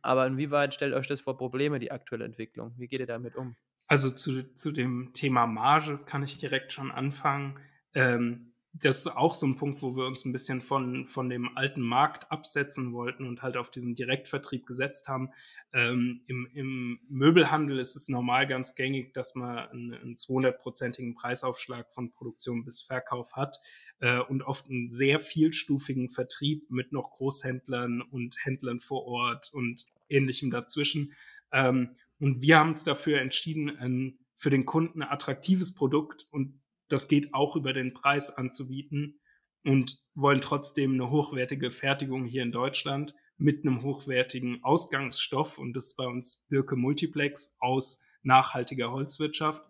[0.02, 2.74] Aber inwieweit stellt euch das vor Probleme, die aktuelle Entwicklung?
[2.76, 3.56] Wie geht ihr damit um?
[3.86, 7.58] Also zu, zu dem Thema Marge kann ich direkt schon anfangen.
[7.94, 11.56] Ähm, das ist auch so ein Punkt, wo wir uns ein bisschen von, von dem
[11.56, 15.30] alten Markt absetzen wollten und halt auf diesen Direktvertrieb gesetzt haben.
[15.72, 21.92] Ähm, im, Im Möbelhandel ist es normal ganz gängig, dass man einen, einen 200-prozentigen Preisaufschlag
[21.92, 23.60] von Produktion bis Verkauf hat
[24.00, 29.86] äh, und oft einen sehr vielstufigen Vertrieb mit noch Großhändlern und Händlern vor Ort und
[30.08, 31.12] ähnlichem dazwischen.
[31.52, 37.08] Ähm, und wir haben uns dafür entschieden, ein für den Kunden attraktives Produkt und das
[37.08, 39.20] geht auch über den Preis anzubieten
[39.64, 45.86] und wollen trotzdem eine hochwertige Fertigung hier in Deutschland mit einem hochwertigen Ausgangsstoff und das
[45.86, 49.64] ist bei uns Birke Multiplex aus nachhaltiger Holzwirtschaft.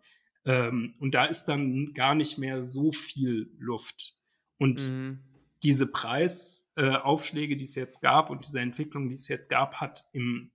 [0.44, 4.16] Ähm, und da ist dann gar nicht mehr so viel Luft.
[4.58, 5.20] Und mhm.
[5.62, 10.04] diese Preisaufschläge, äh, die es jetzt gab und diese Entwicklung, die es jetzt gab, hat
[10.12, 10.50] im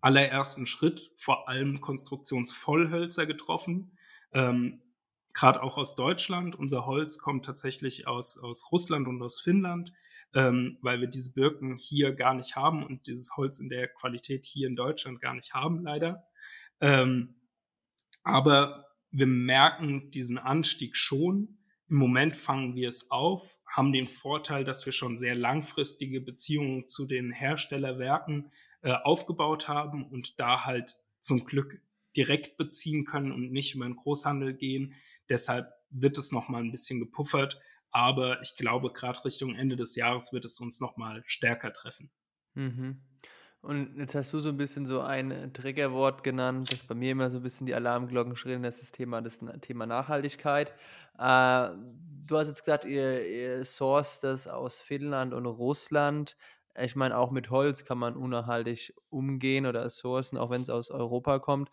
[0.00, 3.96] allerersten Schritt vor allem Konstruktionsvollhölzer getroffen.
[4.32, 4.82] Ähm,
[5.36, 6.56] gerade auch aus Deutschland.
[6.56, 9.92] Unser Holz kommt tatsächlich aus, aus Russland und aus Finnland,
[10.34, 14.46] ähm, weil wir diese Birken hier gar nicht haben und dieses Holz in der Qualität
[14.46, 16.26] hier in Deutschland gar nicht haben, leider.
[16.80, 17.36] Ähm,
[18.22, 21.58] aber wir merken diesen Anstieg schon.
[21.88, 26.88] Im Moment fangen wir es auf, haben den Vorteil, dass wir schon sehr langfristige Beziehungen
[26.88, 31.82] zu den Herstellerwerken äh, aufgebaut haben und da halt zum Glück
[32.16, 34.94] direkt beziehen können und nicht über den Großhandel gehen,
[35.28, 37.58] Deshalb wird es noch mal ein bisschen gepuffert.
[37.90, 42.10] Aber ich glaube, gerade Richtung Ende des Jahres wird es uns noch mal stärker treffen.
[42.54, 43.00] Mhm.
[43.62, 47.30] Und jetzt hast du so ein bisschen so ein Triggerwort genannt, das bei mir immer
[47.30, 50.72] so ein bisschen die Alarmglocken schrillen, das ist das Thema, das Thema Nachhaltigkeit.
[51.18, 51.70] Äh,
[52.26, 56.36] du hast jetzt gesagt, ihr, ihr sourced das aus Finnland und Russland.
[56.78, 60.90] Ich meine, auch mit Holz kann man unnachhaltig umgehen oder sourcen, auch wenn es aus
[60.90, 61.70] Europa kommt.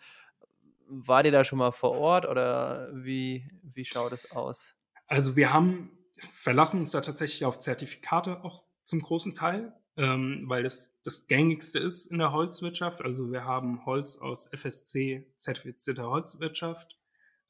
[1.08, 4.76] War ihr da schon mal vor Ort oder wie, wie schaut es aus?
[5.08, 5.92] Also wir haben
[6.32, 11.80] verlassen uns da tatsächlich auf Zertifikate auch zum großen Teil, ähm, weil das das gängigste
[11.80, 13.02] ist in der Holzwirtschaft.
[13.02, 16.98] Also wir haben Holz aus FSC zertifizierter Holzwirtschaft,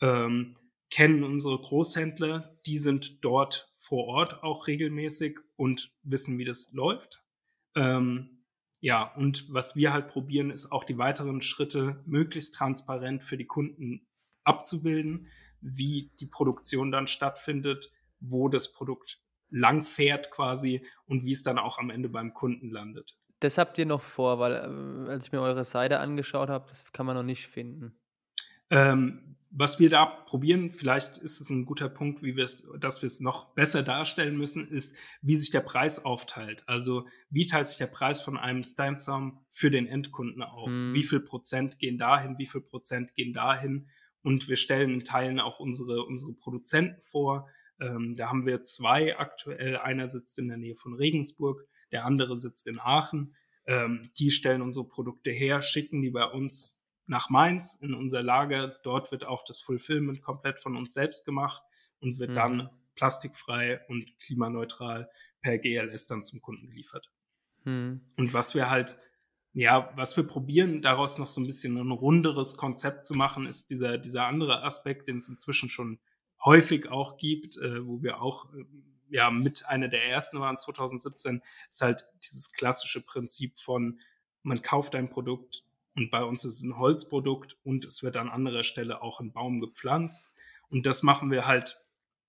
[0.01, 0.55] ähm,
[0.89, 7.23] kennen unsere Großhändler, die sind dort vor Ort auch regelmäßig und wissen, wie das läuft.
[7.75, 8.32] Ähm,
[8.83, 13.47] ja, und was wir halt probieren, ist auch die weiteren Schritte möglichst transparent für die
[13.47, 14.05] Kunden
[14.43, 15.27] abzubilden,
[15.61, 21.59] wie die Produktion dann stattfindet, wo das Produkt lang fährt quasi und wie es dann
[21.59, 23.15] auch am Ende beim Kunden landet.
[23.39, 26.91] Das habt ihr noch vor, weil äh, als ich mir eure Seite angeschaut habe, das
[26.91, 27.97] kann man noch nicht finden.
[28.69, 33.03] Ähm, was wir da probieren, vielleicht ist es ein guter Punkt, wie wir es, dass
[33.03, 36.63] wir es noch besser darstellen müssen, ist, wie sich der Preis aufteilt.
[36.65, 40.71] Also wie teilt sich der Preis von einem Steinsam für den Endkunden auf?
[40.71, 40.95] Mhm.
[40.95, 42.39] Wie viel Prozent gehen dahin?
[42.39, 43.89] Wie viel Prozent gehen dahin?
[44.23, 47.47] Und wir stellen in Teilen auch unsere, unsere Produzenten vor.
[47.79, 49.77] Ähm, da haben wir zwei aktuell.
[49.77, 53.35] Einer sitzt in der Nähe von Regensburg, der andere sitzt in Aachen.
[53.67, 58.67] Ähm, die stellen unsere Produkte her, schicken die bei uns nach Mainz in unser Lager.
[58.83, 61.63] Dort wird auch das Fulfillment komplett von uns selbst gemacht
[61.99, 62.35] und wird mhm.
[62.35, 65.09] dann plastikfrei und klimaneutral
[65.41, 67.11] per GLS dann zum Kunden geliefert.
[67.65, 68.01] Mhm.
[68.17, 68.97] Und was wir halt,
[69.53, 73.69] ja, was wir probieren, daraus noch so ein bisschen ein runderes Konzept zu machen, ist
[73.69, 75.99] dieser, dieser andere Aspekt, den es inzwischen schon
[76.43, 78.65] häufig auch gibt, äh, wo wir auch äh,
[79.09, 83.99] ja mit einer der ersten waren 2017, ist halt dieses klassische Prinzip von
[84.45, 85.63] man kauft ein Produkt,
[85.95, 89.31] und bei uns ist es ein Holzprodukt und es wird an anderer Stelle auch ein
[89.31, 90.33] Baum gepflanzt.
[90.69, 91.79] Und das machen wir halt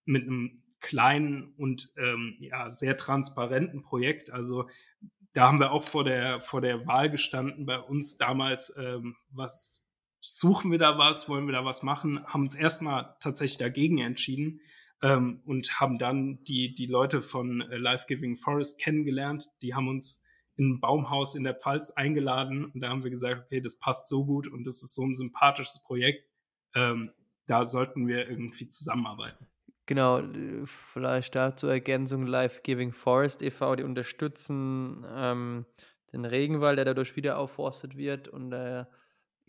[0.05, 4.31] mit einem kleinen und ähm, ja, sehr transparenten Projekt.
[4.31, 4.69] Also
[5.33, 9.83] da haben wir auch vor der, vor der Wahl gestanden bei uns damals, ähm, was
[10.21, 14.61] suchen wir da was, wollen wir da was machen, haben uns erstmal tatsächlich dagegen entschieden
[15.03, 19.51] ähm, und haben dann die, die Leute von äh, Life Giving Forest kennengelernt.
[19.63, 20.24] Die haben uns
[20.57, 24.09] in ein Baumhaus in der Pfalz eingeladen und da haben wir gesagt, okay, das passt
[24.09, 26.29] so gut und das ist so ein sympathisches Projekt,
[26.75, 27.11] ähm,
[27.47, 29.47] da sollten wir irgendwie zusammenarbeiten.
[29.87, 30.23] Genau,
[30.65, 35.67] vielleicht dazu Ergänzung Life Giving Forest e.V., die unterstützen ähm,
[36.13, 38.87] den Regenwald, der dadurch wieder aufforstet wird und äh,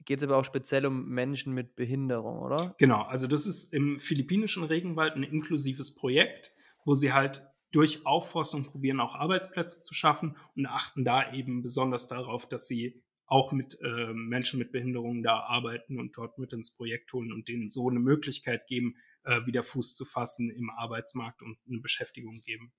[0.03, 2.75] geht es aber auch speziell um Menschen mit Behinderung, oder?
[2.77, 6.53] Genau, also das ist im philippinischen Regenwald ein inklusives Projekt,
[6.83, 12.07] wo sie halt durch Aufforstung probieren, auch Arbeitsplätze zu schaffen und achten da eben besonders
[12.07, 16.75] darauf, dass sie auch mit äh, Menschen mit Behinderungen da arbeiten und dort mit ins
[16.75, 21.41] Projekt holen und denen so eine Möglichkeit geben, äh, wieder Fuß zu fassen im Arbeitsmarkt
[21.41, 22.71] und eine Beschäftigung geben.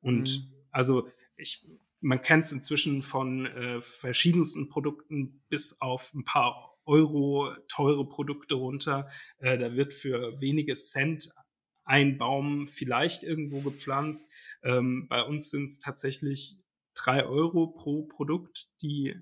[0.00, 0.54] Und mhm.
[0.70, 1.66] also ich,
[2.00, 8.56] man kennt es inzwischen von äh, verschiedensten Produkten bis auf ein paar Euro teure Produkte
[8.56, 9.08] runter.
[9.38, 11.30] Äh, da wird für wenige Cent
[11.84, 14.30] ein Baum vielleicht irgendwo gepflanzt.
[14.62, 16.58] Ähm, bei uns sind es tatsächlich
[16.94, 19.14] drei Euro pro Produkt, die,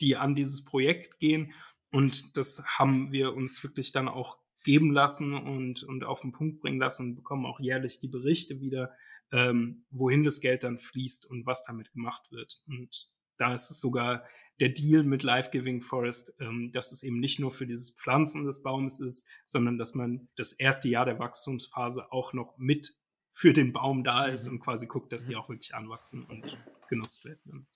[0.00, 1.52] die an dieses Projekt gehen.
[1.92, 6.60] Und das haben wir uns wirklich dann auch geben lassen und, und auf den Punkt
[6.60, 8.94] bringen lassen und bekommen auch jährlich die Berichte wieder,
[9.32, 12.62] ähm, wohin das Geld dann fließt und was damit gemacht wird.
[12.66, 13.08] Und
[13.40, 14.24] da ist es sogar
[14.60, 18.44] der Deal mit Life Giving Forest, ähm, dass es eben nicht nur für dieses Pflanzen
[18.44, 22.94] des Baumes ist, sondern dass man das erste Jahr der Wachstumsphase auch noch mit
[23.30, 24.54] für den Baum da ist mhm.
[24.54, 25.40] und quasi guckt, dass die mhm.
[25.40, 27.66] auch wirklich anwachsen und genutzt werden.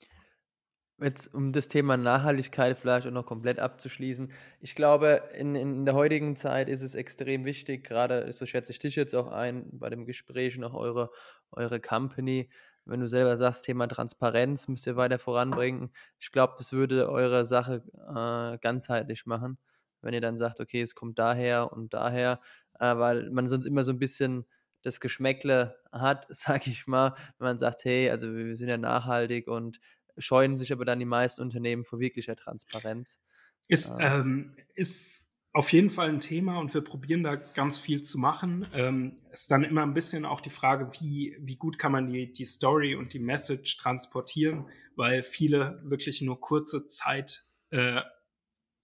[1.01, 4.31] Jetzt, um das Thema Nachhaltigkeit vielleicht auch noch komplett abzuschließen.
[4.61, 8.79] Ich glaube, in, in der heutigen Zeit ist es extrem wichtig, gerade so schätze ich
[8.79, 11.11] dich jetzt auch ein bei dem Gespräch auch eure,
[11.51, 12.49] eure Company,
[12.85, 15.91] wenn du selber sagst, Thema Transparenz müsst ihr weiter voranbringen.
[16.19, 19.59] Ich glaube, das würde eure Sache äh, ganzheitlich machen,
[20.03, 22.41] wenn ihr dann sagt, okay, es kommt daher und daher,
[22.79, 24.45] äh, weil man sonst immer so ein bisschen
[24.83, 29.49] das Geschmäckle hat, sag ich mal, wenn man sagt, hey, also wir sind ja nachhaltig
[29.49, 29.81] und
[30.19, 33.19] scheuen sich aber dann die meisten Unternehmen vor wirklicher Transparenz.
[33.67, 35.24] Ist, äh, ähm, ist
[35.55, 38.67] auf jeden Fall ein Thema und wir probieren da ganz viel zu machen.
[38.75, 42.33] Ähm, ist dann immer ein bisschen auch die Frage, wie, wie gut kann man die,
[42.33, 48.01] die Story und die Message transportieren, weil viele wirklich nur kurze Zeit äh,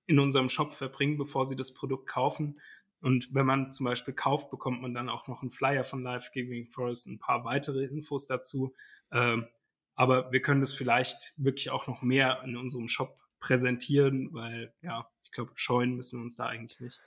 [0.07, 2.61] in unserem Shop verbringen, bevor sie das Produkt kaufen.
[3.01, 6.31] Und wenn man zum Beispiel kauft, bekommt man dann auch noch einen Flyer von Life
[6.33, 8.77] Giving Forest, ein paar weitere Infos dazu.
[9.11, 9.49] Ähm,
[9.97, 15.09] aber wir können das vielleicht wirklich auch noch mehr in unserem Shop präsentieren, weil ja,
[15.23, 17.01] ich glaube, scheuen müssen wir uns da eigentlich nicht.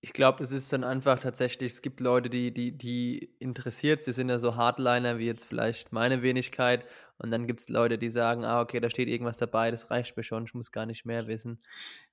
[0.00, 4.12] Ich glaube, es ist dann einfach tatsächlich, es gibt Leute, die, die, die interessiert, sie
[4.12, 6.86] sind ja so Hardliner wie jetzt vielleicht meine Wenigkeit
[7.18, 10.16] und dann gibt es Leute, die sagen, ah, okay, da steht irgendwas dabei, das reicht
[10.16, 11.58] mir schon, ich muss gar nicht mehr wissen.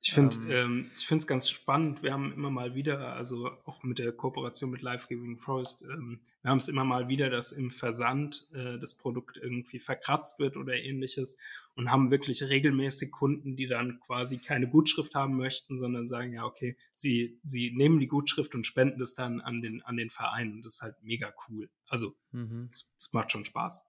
[0.01, 2.03] Ich finde ähm, ähm, es ganz spannend.
[2.03, 6.21] Wir haben immer mal wieder, also auch mit der Kooperation mit Life Giving Forest, ähm,
[6.41, 10.57] wir haben es immer mal wieder, dass im Versand äh, das Produkt irgendwie verkratzt wird
[10.57, 11.37] oder ähnliches
[11.75, 16.45] und haben wirklich regelmäßig Kunden, die dann quasi keine Gutschrift haben möchten, sondern sagen, ja,
[16.45, 20.53] okay, sie, sie nehmen die Gutschrift und spenden es dann an den, an den Verein
[20.53, 21.69] und das ist halt mega cool.
[21.87, 22.69] Also, es mhm.
[23.13, 23.87] macht schon Spaß.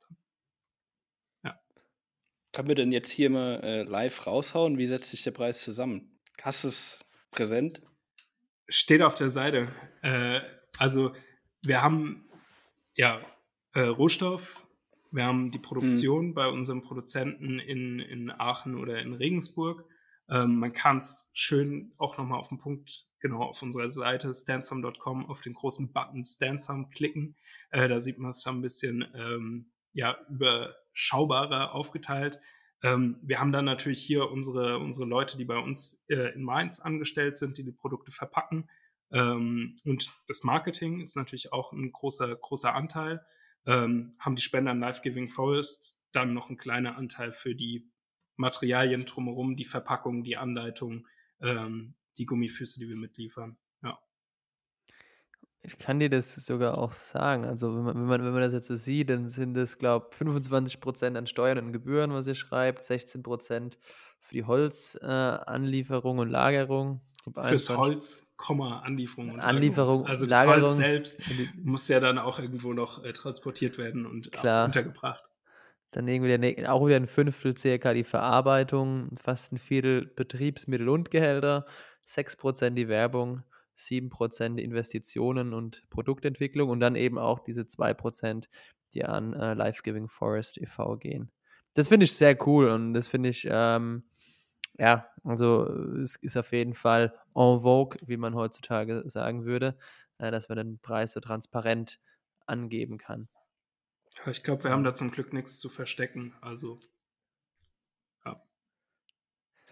[2.55, 4.79] Können wir denn jetzt hier mal äh, live raushauen?
[4.79, 6.21] Wie setzt sich der Preis zusammen?
[6.41, 7.83] Hast du es präsent?
[8.69, 9.73] Steht auf der Seite.
[10.03, 10.41] Äh,
[10.79, 11.13] also
[11.67, 12.29] wir haben
[12.95, 13.21] ja
[13.75, 14.65] äh, Rohstoff,
[15.11, 16.35] wir haben die Produktion hm.
[16.35, 19.85] bei unserem Produzenten in, in Aachen oder in Regensburg.
[20.31, 25.27] Ähm, man kann es schön auch nochmal auf den Punkt, genau auf unserer Seite stansum.com
[25.27, 27.35] auf den großen Button Stansum klicken.
[27.71, 30.17] Äh, da sieht man es ein bisschen ähm, ja,
[30.95, 32.39] überschaubarer aufgeteilt.
[32.83, 36.81] Ähm, wir haben dann natürlich hier unsere, unsere Leute, die bei uns äh, in Mainz
[36.81, 38.69] angestellt sind, die die Produkte verpacken.
[39.13, 43.25] Ähm, und das Marketing ist natürlich auch ein großer, großer Anteil.
[43.67, 47.91] Ähm, haben die Spender an Life Giving Forest dann noch ein kleiner Anteil für die
[48.37, 51.07] Materialien drumherum, die Verpackung, die Anleitung,
[51.41, 53.57] ähm, die Gummifüße, die wir mitliefern.
[55.67, 57.47] Ich kann dir das sogar auch sagen.
[57.47, 60.09] Also, wenn man, wenn man, wenn man das jetzt so sieht, dann sind es, glaube
[60.11, 63.79] ich, 25 Prozent an Steuern und Gebühren, was ihr schreibt, 16 Prozent
[64.21, 67.01] für die Holzanlieferung äh, und Lagerung.
[67.43, 70.07] Fürs Holz, Komma, Anlieferung und Anlieferung, Lagerung.
[70.07, 71.23] Also, das Lagerung, Holz selbst
[71.63, 74.67] muss ja dann auch irgendwo noch äh, transportiert werden und klar.
[74.67, 75.25] untergebracht.
[75.93, 81.65] Dann irgendwie auch wieder ein Fünftel circa die Verarbeitung, fast ein Viertel Betriebsmittel und Gehälter,
[82.05, 83.45] 6 Prozent die Werbung
[83.79, 88.49] 7% Investitionen und Produktentwicklung und dann eben auch diese 2%,
[88.95, 90.97] die an äh, Life Giving Forest e.V.
[90.97, 91.31] gehen.
[91.75, 94.05] Das finde ich sehr cool und das finde ich, ähm,
[94.79, 95.67] ja, also
[96.03, 99.77] es ist auf jeden Fall en vogue, wie man heutzutage sagen würde,
[100.19, 102.01] äh, dass man den Preis so transparent
[102.47, 103.29] angeben kann.
[104.27, 106.35] Ich glaube, wir haben da zum Glück nichts zu verstecken.
[106.41, 106.81] Also,
[108.25, 108.41] ja.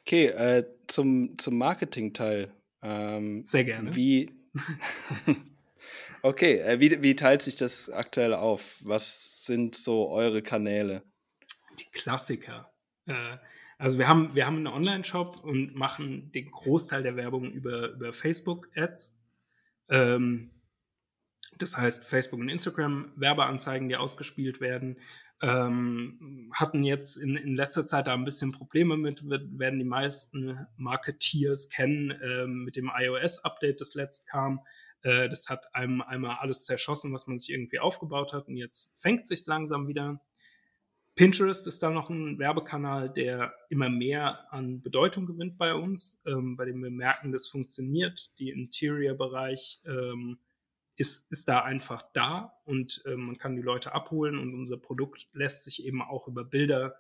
[0.01, 2.53] Okay, äh, zum, zum Marketing-Teil.
[2.83, 3.95] Ähm, Sehr gerne.
[3.95, 4.31] Wie.
[6.23, 8.77] okay, äh, wie, wie teilt sich das aktuell auf?
[8.81, 11.03] Was sind so eure Kanäle?
[11.79, 12.73] Die Klassiker.
[13.07, 13.39] Äh,
[13.79, 18.13] Also wir haben, wir haben einen Online-Shop und machen den Großteil der Werbung über, über
[18.13, 19.21] Facebook-Ads.
[19.89, 20.53] Ähm,
[21.59, 24.99] das heißt, Facebook und Instagram Werbeanzeigen, die ausgespielt werden.
[25.43, 30.67] Ähm, hatten jetzt in, in letzter Zeit da ein bisschen Probleme mit, werden die meisten
[30.77, 34.61] Marketeers kennen, ähm, mit dem iOS-Update, das letzt kam.
[35.03, 39.01] Äh, das hat einem einmal alles zerschossen, was man sich irgendwie aufgebaut hat und jetzt
[39.03, 40.21] fängt sich langsam wieder.
[41.15, 46.57] Pinterest ist da noch ein Werbekanal, der immer mehr an Bedeutung gewinnt bei uns, ähm,
[46.57, 48.39] bei dem wir merken, das funktioniert.
[48.39, 50.39] Die Interior-Bereich ähm,
[50.97, 55.29] ist, ist da einfach da und äh, man kann die Leute abholen und unser Produkt
[55.33, 56.97] lässt sich eben auch über Bilder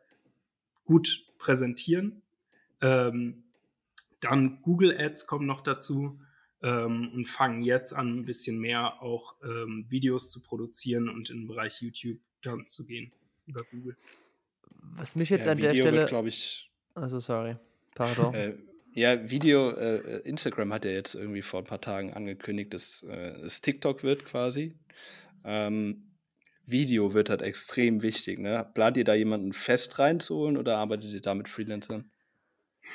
[0.85, 2.23] gut präsentieren.
[2.81, 3.45] Ähm,
[4.21, 6.21] dann Google Ads kommen noch dazu
[6.63, 11.41] ähm, und fangen jetzt an, ein bisschen mehr auch ähm, Videos zu produzieren und in
[11.43, 13.13] den Bereich YouTube dann zu gehen
[13.47, 13.97] über Google.
[14.97, 15.99] Was mich jetzt Ja, an der Video Stelle.
[15.99, 17.57] wird, glaube ich, Also, sorry.
[17.95, 18.35] Pardon.
[18.35, 18.55] äh,
[18.95, 23.33] ja, Video, äh, Instagram hat ja jetzt irgendwie vor ein paar Tagen angekündigt, dass äh,
[23.41, 24.75] es TikTok wird quasi.
[25.45, 26.13] Ähm,
[26.65, 28.39] Video wird halt extrem wichtig.
[28.39, 28.69] Ne?
[28.75, 32.11] Plant ihr da jemanden fest reinzuholen oder arbeitet ihr da mit Freelancern?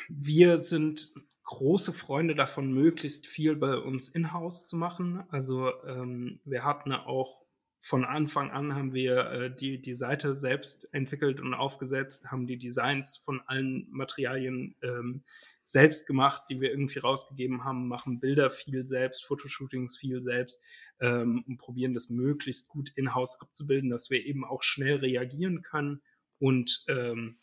[0.09, 5.23] Wir sind große Freunde davon, möglichst viel bei uns in-house zu machen.
[5.29, 7.37] Also ähm, wir hatten auch
[7.79, 12.57] von Anfang an haben wir äh, die, die Seite selbst entwickelt und aufgesetzt, haben die
[12.57, 15.23] Designs von allen Materialien ähm,
[15.67, 20.63] selbst gemacht, die wir irgendwie rausgegeben haben, machen Bilder viel selbst, Fotoshootings viel selbst
[21.01, 26.01] ähm, und probieren das möglichst gut in-house abzubilden, dass wir eben auch schnell reagieren können
[26.39, 27.39] und ähm,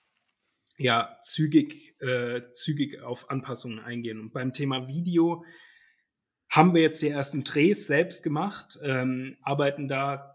[0.78, 4.18] ja, zügig, äh, zügig auf Anpassungen eingehen.
[4.18, 5.44] Und beim Thema Video
[6.48, 10.33] haben wir jetzt die ersten Drehs selbst gemacht, ähm, arbeiten da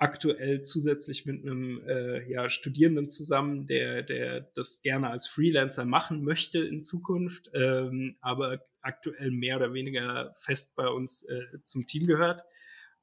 [0.00, 6.24] aktuell zusätzlich mit einem äh, ja, Studierenden zusammen, der, der das gerne als Freelancer machen
[6.24, 12.06] möchte in Zukunft, ähm, aber aktuell mehr oder weniger fest bei uns äh, zum Team
[12.06, 12.42] gehört.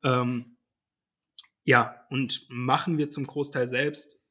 [0.03, 0.57] Ähm,
[1.63, 4.25] ja, und machen wir zum Großteil selbst.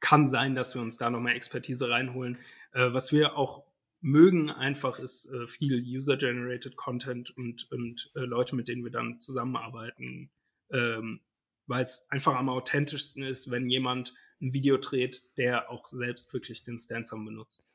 [0.00, 2.38] Kann sein, dass wir uns da nochmal Expertise reinholen.
[2.72, 3.66] Äh, was wir auch
[4.00, 9.20] mögen einfach ist äh, viel User-Generated Content und, und äh, Leute, mit denen wir dann
[9.20, 10.30] zusammenarbeiten,
[10.70, 11.20] ähm,
[11.66, 16.64] weil es einfach am authentischsten ist, wenn jemand ein Video dreht, der auch selbst wirklich
[16.64, 17.68] den Stansom benutzt.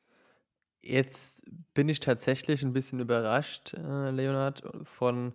[0.82, 5.34] Jetzt bin ich tatsächlich ein bisschen überrascht, äh, Leonard, von,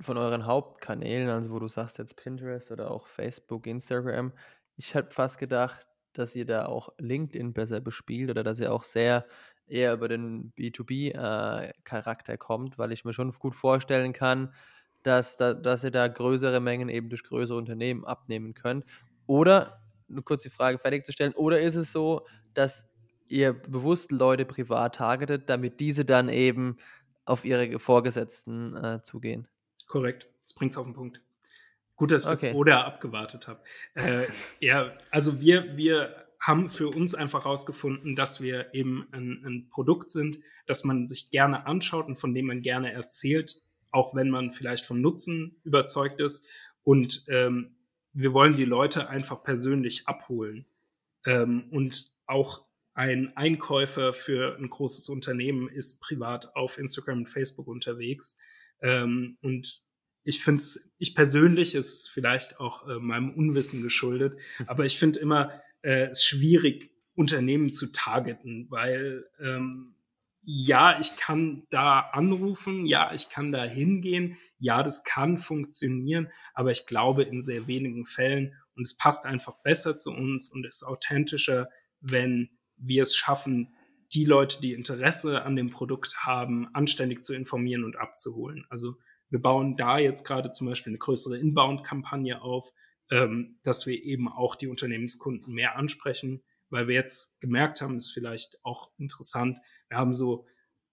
[0.00, 4.32] von euren Hauptkanälen, also wo du sagst jetzt Pinterest oder auch Facebook, Instagram.
[4.76, 8.84] Ich habe fast gedacht, dass ihr da auch LinkedIn besser bespielt oder dass ihr auch
[8.84, 9.26] sehr
[9.66, 14.52] eher über den B2B-Charakter äh, kommt, weil ich mir schon gut vorstellen kann,
[15.04, 18.84] dass, da, dass ihr da größere Mengen eben durch größere Unternehmen abnehmen könnt.
[19.26, 22.90] Oder, nur kurz die Frage fertigzustellen, oder ist es so, dass
[23.28, 26.78] ihr bewusst Leute privat targetet, damit diese dann eben
[27.24, 29.46] auf ihre Vorgesetzten äh, zugehen?
[29.86, 31.20] Korrekt, das bringt es auf den Punkt.
[31.96, 32.48] Gut, dass ich Okay.
[32.48, 33.60] das oder abgewartet habe.
[33.94, 34.24] Äh,
[34.58, 40.10] ja, also wir, wir haben für uns einfach herausgefunden, dass wir eben ein, ein Produkt
[40.10, 43.62] sind, das man sich gerne anschaut und von dem man gerne erzählt,
[43.94, 46.48] auch wenn man vielleicht vom Nutzen überzeugt ist.
[46.82, 47.76] Und ähm,
[48.12, 50.66] wir wollen die Leute einfach persönlich abholen.
[51.24, 57.68] Ähm, und auch ein Einkäufer für ein großes Unternehmen ist privat auf Instagram und Facebook
[57.68, 58.38] unterwegs.
[58.82, 59.82] Ähm, und
[60.24, 65.20] ich finde es, ich persönlich ist vielleicht auch äh, meinem Unwissen geschuldet, aber ich finde
[65.20, 69.94] immer äh, es schwierig, Unternehmen zu targeten, weil ähm,
[70.44, 76.70] ja, ich kann da anrufen, ja, ich kann da hingehen, ja, das kann funktionieren, aber
[76.70, 78.54] ich glaube in sehr wenigen Fällen.
[78.76, 81.68] Und es passt einfach besser zu uns und ist authentischer,
[82.00, 83.74] wenn wir es schaffen,
[84.12, 88.64] die Leute, die Interesse an dem Produkt haben, anständig zu informieren und abzuholen.
[88.68, 88.96] Also
[89.30, 92.70] wir bauen da jetzt gerade zum Beispiel eine größere Inbound-Kampagne auf,
[93.10, 98.12] ähm, dass wir eben auch die Unternehmenskunden mehr ansprechen, weil wir jetzt gemerkt haben, ist
[98.12, 100.46] vielleicht auch interessant, wir haben so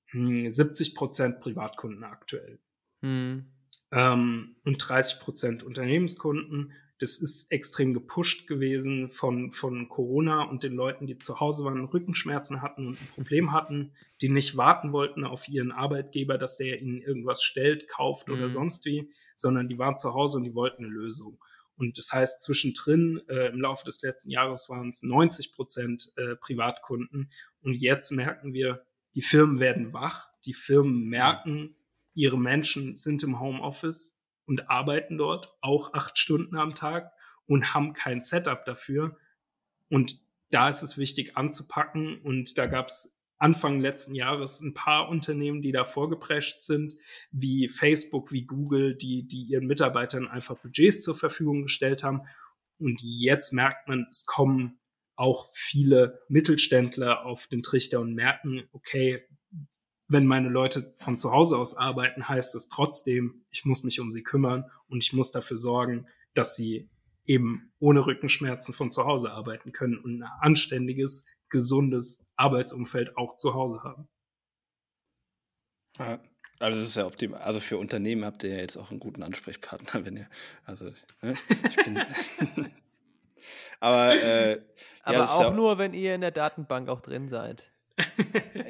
[0.07, 2.59] hm, 70 Prozent Privatkunden aktuell
[3.01, 3.45] Hm.
[3.91, 6.73] ähm, und 30 Prozent Unternehmenskunden.
[6.99, 11.83] Das ist extrem gepusht gewesen von, von Corona und den Leuten, die zu Hause waren,
[11.83, 16.79] Rückenschmerzen hatten und ein Problem hatten, die nicht warten wollten auf ihren Arbeitgeber, dass der
[16.79, 18.49] ihnen irgendwas stellt, kauft oder Mhm.
[18.49, 21.43] sonst wie, sondern die waren zu Hause und die wollten eine Lösung.
[21.81, 26.35] Und das heißt, zwischendrin äh, im Laufe des letzten Jahres waren es 90 Prozent äh,
[26.35, 27.31] Privatkunden.
[27.63, 31.75] Und jetzt merken wir, die Firmen werden wach, die Firmen merken,
[32.13, 37.13] ihre Menschen sind im Homeoffice und arbeiten dort auch acht Stunden am Tag
[37.47, 39.17] und haben kein Setup dafür.
[39.89, 40.19] Und
[40.51, 45.63] da ist es wichtig anzupacken und da gab es Anfang letzten Jahres ein paar Unternehmen,
[45.63, 46.95] die da vorgeprescht sind,
[47.31, 52.21] wie Facebook, wie Google, die, die ihren Mitarbeitern einfach Budgets zur Verfügung gestellt haben.
[52.77, 54.79] Und jetzt merkt man, es kommen
[55.15, 59.23] auch viele Mittelständler auf den Trichter und merken, okay,
[60.07, 64.11] wenn meine Leute von zu Hause aus arbeiten, heißt es trotzdem, ich muss mich um
[64.11, 66.89] sie kümmern und ich muss dafür sorgen, dass sie
[67.25, 73.53] eben ohne Rückenschmerzen von zu Hause arbeiten können und ein anständiges, gesundes Arbeitsumfeld auch zu
[73.53, 74.09] Hause haben.
[75.99, 76.19] Ja,
[76.59, 77.41] also es ist ja optimal.
[77.41, 80.29] Also für Unternehmen habt ihr ja jetzt auch einen guten Ansprechpartner, wenn ihr,
[80.63, 80.91] also
[81.21, 81.35] ne,
[81.69, 81.99] ich bin.
[83.79, 84.61] aber äh,
[85.03, 87.70] aber ja, auch ja, nur, wenn ihr in der Datenbank auch drin seid.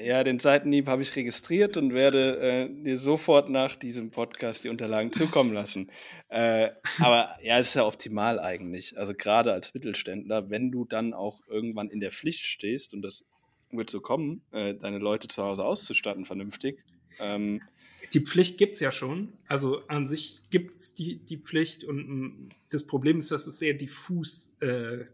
[0.04, 4.70] Ja, den Seitenhieb habe ich registriert und werde äh, dir sofort nach diesem Podcast die
[4.70, 5.92] Unterlagen zukommen lassen.
[6.30, 6.70] Äh,
[7.00, 8.98] aber ja, es ist ja optimal eigentlich.
[8.98, 13.26] Also gerade als Mittelständler, wenn du dann auch irgendwann in der Pflicht stehst, und das
[13.72, 16.84] wird so kommen, äh, deine Leute zu Hause auszustatten vernünftig.
[17.20, 17.62] Ähm,
[18.14, 19.34] die Pflicht gibt es ja schon.
[19.48, 23.60] Also an sich gibt es die, die Pflicht und m, das Problem ist, dass es
[23.60, 25.06] sehr diffus äh,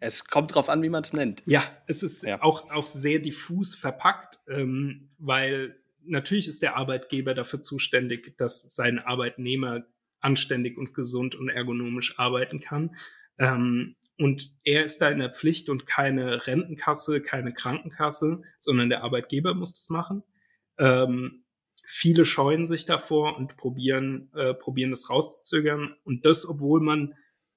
[0.00, 1.42] es kommt drauf an, wie man es nennt.
[1.46, 2.42] Ja, es ist Ja.
[2.42, 8.98] Auch, auch sehr diffus verpackt, ähm, weil natürlich ist der Arbeitgeber dafür zuständig, dass sein
[8.98, 9.84] Arbeitnehmer
[10.20, 12.96] anständig und gesund und ergonomisch arbeiten kann.
[13.38, 19.02] Ähm, und er ist da in der Pflicht und keine Rentenkasse, keine Krankenkasse, sondern der
[19.02, 20.22] Arbeitgeber muss das machen.
[20.78, 21.44] Ähm,
[21.84, 25.96] viele scheuen sich davor und probieren, äh, probieren das rauszuzögern.
[26.04, 27.14] Und das, obwohl man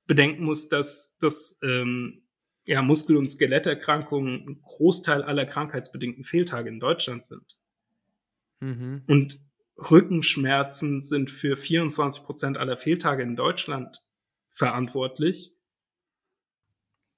[0.07, 2.22] bedenken muss, dass das ähm,
[2.65, 7.57] ja, Muskel- und Skeletterkrankungen ein Großteil aller krankheitsbedingten Fehltage in Deutschland sind.
[8.59, 9.03] Mhm.
[9.07, 9.39] Und
[9.77, 14.01] Rückenschmerzen sind für 24 Prozent aller Fehltage in Deutschland
[14.49, 15.53] verantwortlich.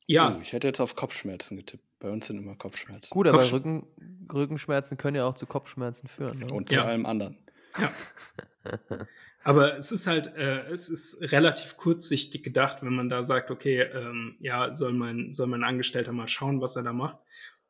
[0.08, 1.84] Ja, Oh, ich hätte jetzt auf Kopfschmerzen getippt.
[2.00, 3.10] Bei uns sind immer Kopfschmerzen.
[3.10, 3.88] Gut, aber Kopfsch- Rücken,
[4.32, 6.40] Rückenschmerzen können ja auch zu Kopfschmerzen führen.
[6.40, 6.48] Ne?
[6.54, 6.86] Und zu Ja.
[6.86, 7.38] allem anderen.
[9.46, 13.80] aber es ist halt, äh, es ist relativ kurzsichtig gedacht, wenn man da sagt, okay,
[13.80, 17.20] ähm, ja, soll mein, soll mein Angestellter mal schauen, was er da macht.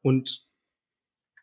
[0.02, 0.48] Und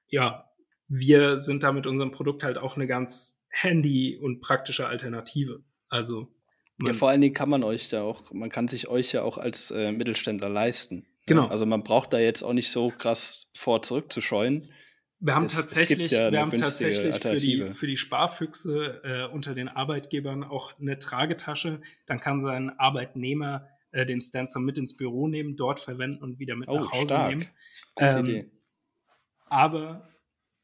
[0.09, 0.49] ja,
[0.89, 5.63] wir sind da mit unserem Produkt halt auch eine ganz handy und praktische Alternative.
[5.91, 6.35] Also,
[6.83, 9.37] Ja, vor allen Dingen kann man euch ja auch, man kann sich euch ja auch
[9.37, 11.07] als äh, Mittelständler leisten.
[11.27, 11.43] Genau.
[11.43, 14.73] Ja, Also man braucht da jetzt auch nicht so krass vor zurückzuscheuen.
[15.25, 19.01] Wir haben Es- es tatsächlich, ja eine wir haben tatsächlich für die, für die Sparfüchse
[19.05, 21.81] äh, unter den Arbeitgebern auch eine Tragetasche.
[22.07, 26.57] Dann kann sein Arbeitnehmer äh, den Stancer mit ins Büro nehmen, dort verwenden und wieder
[26.57, 27.29] mit Oh, nach Hause stark.
[27.31, 27.47] nehmen.
[27.99, 28.51] Ähm.
[29.47, 30.09] Aber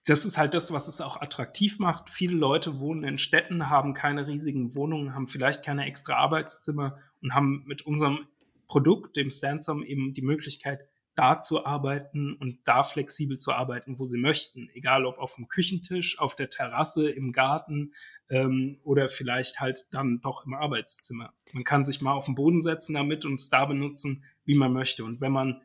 [0.07, 2.11] das ist halt das, was es auch attraktiv macht.
[2.11, 7.35] Viele Leute wohnen in Städten, haben keine riesigen Wohnungen, haben vielleicht keine extra Arbeitszimmer und
[7.35, 8.27] haben mit unserem
[8.67, 10.81] Produkt, dem Stansom, eben die Möglichkeit,
[11.19, 14.71] da zu arbeiten und da flexibel zu arbeiten, wo sie möchten.
[14.73, 17.93] Egal ob auf dem Küchentisch, auf der Terrasse, im Garten
[18.31, 21.35] ähm, oder vielleicht halt dann doch im Arbeitszimmer.
[21.53, 24.73] Man kann sich mal auf den Boden setzen damit und es da benutzen, wie man
[24.73, 25.05] möchte.
[25.05, 25.61] Und wenn man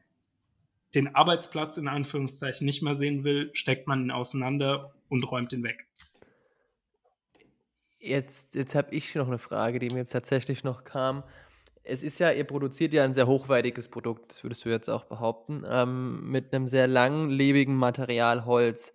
[0.95, 5.63] den Arbeitsplatz in Anführungszeichen nicht mehr sehen will, steckt man ihn auseinander und räumt ihn
[5.63, 5.87] weg.
[7.99, 11.23] Jetzt, jetzt habe ich noch eine Frage, die mir jetzt tatsächlich noch kam.
[11.83, 15.03] Es ist ja, ihr produziert ja ein sehr hochwertiges Produkt, das würdest du jetzt auch
[15.05, 18.93] behaupten, ähm, mit einem sehr langlebigen Material Holz.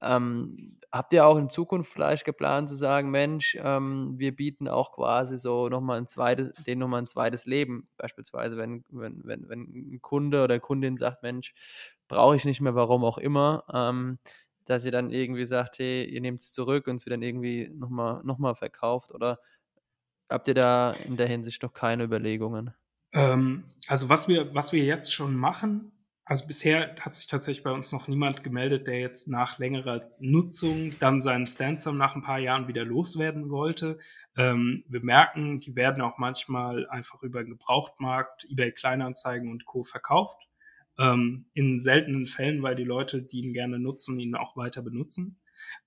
[0.00, 4.92] Ähm, habt ihr auch in Zukunft vielleicht geplant zu sagen, Mensch, ähm, wir bieten auch
[4.92, 7.88] quasi so nochmal ein zweites, denen nochmal ein zweites Leben.
[7.96, 9.62] Beispielsweise, wenn, wenn, wenn, wenn
[9.94, 11.52] ein Kunde oder Kundin sagt, Mensch,
[12.08, 14.18] brauche ich nicht mehr, warum auch immer, ähm,
[14.66, 17.68] dass ihr dann irgendwie sagt, hey, ihr nehmt es zurück und es wird dann irgendwie
[17.74, 19.40] nochmal noch verkauft oder
[20.30, 22.74] habt ihr da in der Hinsicht noch keine Überlegungen?
[23.12, 25.92] Ähm, also was wir, was wir jetzt schon machen,
[26.30, 30.94] also bisher hat sich tatsächlich bei uns noch niemand gemeldet, der jetzt nach längerer Nutzung
[31.00, 33.98] dann seinen Stansom nach ein paar Jahren wieder loswerden wollte.
[34.36, 39.82] Ähm, wir merken, die werden auch manchmal einfach über den Gebrauchtmarkt, eBay Kleinanzeigen und Co.
[39.82, 40.48] verkauft.
[41.00, 45.40] Ähm, in seltenen Fällen, weil die Leute, die ihn gerne nutzen, ihn auch weiter benutzen.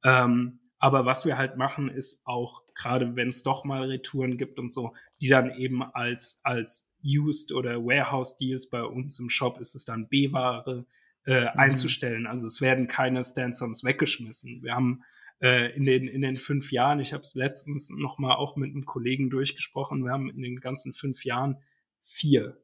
[0.04, 4.60] Ähm, aber was wir halt machen, ist auch, gerade wenn es doch mal Retouren gibt
[4.60, 9.60] und so, die dann eben als, als Used oder Warehouse Deals bei uns im Shop
[9.60, 10.86] ist es dann B-Ware
[11.26, 12.28] äh, einzustellen.
[12.28, 14.64] Also es werden keine Stansoms weggeschmissen.
[14.64, 15.04] Wir haben
[15.42, 18.86] äh, in, den, in den fünf Jahren, ich habe es letztens nochmal auch mit einem
[18.86, 21.58] Kollegen durchgesprochen, wir haben in den ganzen fünf Jahren
[22.02, 22.58] vier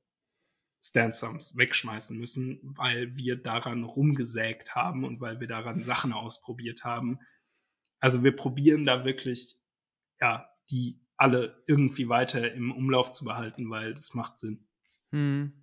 [0.82, 7.20] Stansoms wegschmeißen müssen, weil wir daran rumgesägt haben und weil wir daran Sachen ausprobiert haben.
[8.00, 9.59] Also wir probieren da wirklich,
[10.22, 14.68] ja, die alle irgendwie weiter im Umlauf zu behalten, weil das macht Sinn.
[15.12, 15.54] Hm.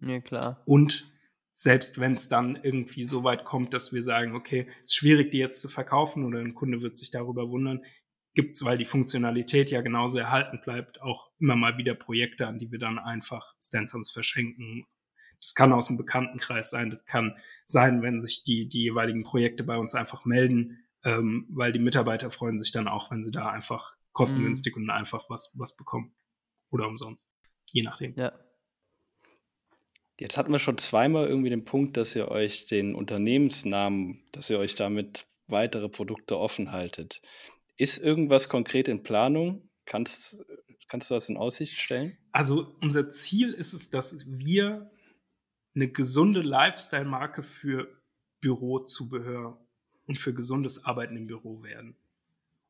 [0.00, 0.62] Ja, klar.
[0.66, 1.10] Und
[1.52, 5.30] selbst wenn es dann irgendwie so weit kommt, dass wir sagen, okay, es ist schwierig,
[5.30, 7.82] die jetzt zu verkaufen oder ein Kunde wird sich darüber wundern,
[8.34, 12.58] gibt es, weil die Funktionalität ja genauso erhalten bleibt, auch immer mal wieder Projekte, an
[12.58, 14.86] die wir dann einfach Stencils verschenken.
[15.40, 17.36] Das kann aus dem Bekanntenkreis sein, das kann
[17.66, 22.30] sein, wenn sich die, die jeweiligen Projekte bei uns einfach melden, ähm, weil die Mitarbeiter
[22.30, 24.84] freuen sich dann auch, wenn sie da einfach kostengünstig mhm.
[24.84, 26.14] und einfach was, was bekommen.
[26.70, 27.30] Oder umsonst.
[27.72, 28.14] Je nachdem.
[28.14, 28.32] Ja.
[30.18, 34.58] Jetzt hatten wir schon zweimal irgendwie den Punkt, dass ihr euch den Unternehmensnamen, dass ihr
[34.58, 37.22] euch damit weitere Produkte offen haltet.
[37.76, 39.68] Ist irgendwas konkret in Planung?
[39.86, 40.36] Kannst,
[40.88, 42.18] kannst du das in Aussicht stellen?
[42.32, 44.90] Also unser Ziel ist es, dass wir
[45.74, 47.88] eine gesunde Lifestyle-Marke für
[48.40, 49.66] Bürozubehör
[50.10, 51.96] und für gesundes Arbeiten im Büro werden.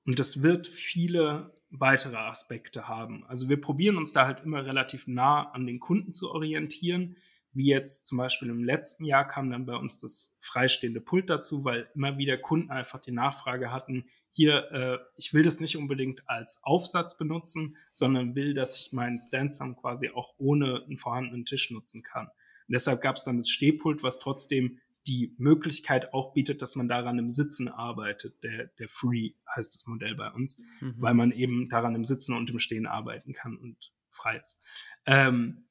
[0.07, 3.25] Und das wird viele weitere Aspekte haben.
[3.27, 7.17] Also wir probieren uns da halt immer relativ nah an den Kunden zu orientieren
[7.53, 11.65] wie jetzt zum Beispiel im letzten Jahr kam dann bei uns das freistehende Pult dazu,
[11.65, 16.29] weil immer wieder Kunden einfach die Nachfrage hatten, hier, äh, ich will das nicht unbedingt
[16.29, 21.73] als Aufsatz benutzen, sondern will, dass ich meinen Stansom quasi auch ohne einen vorhandenen Tisch
[21.73, 22.27] nutzen kann.
[22.27, 24.79] Und deshalb gab es dann das Stehpult, was trotzdem
[25.11, 28.45] die Möglichkeit auch bietet, dass man daran im Sitzen arbeitet.
[28.45, 30.95] Der, der Free heißt das Modell bei uns, mhm.
[30.99, 34.63] weil man eben daran im Sitzen und im Stehen arbeiten kann und frei ist.
[35.07, 35.67] Ähm,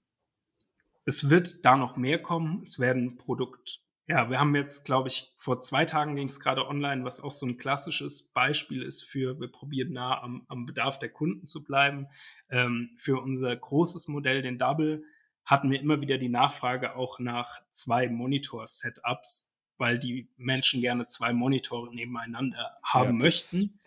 [1.05, 2.61] es wird da noch mehr kommen.
[2.63, 6.67] Es werden Produkt, ja, wir haben jetzt, glaube ich, vor zwei Tagen ging es gerade
[6.67, 10.99] online, was auch so ein klassisches Beispiel ist für, wir probieren nah am, am Bedarf
[10.99, 12.07] der Kunden zu bleiben.
[12.49, 15.05] Ähm, für unser großes Modell, den Double,
[15.49, 21.33] hatten wir immer wieder die Nachfrage auch nach zwei Monitor-Setups, weil die Menschen gerne zwei
[21.33, 23.79] Monitore nebeneinander haben ja, möchten.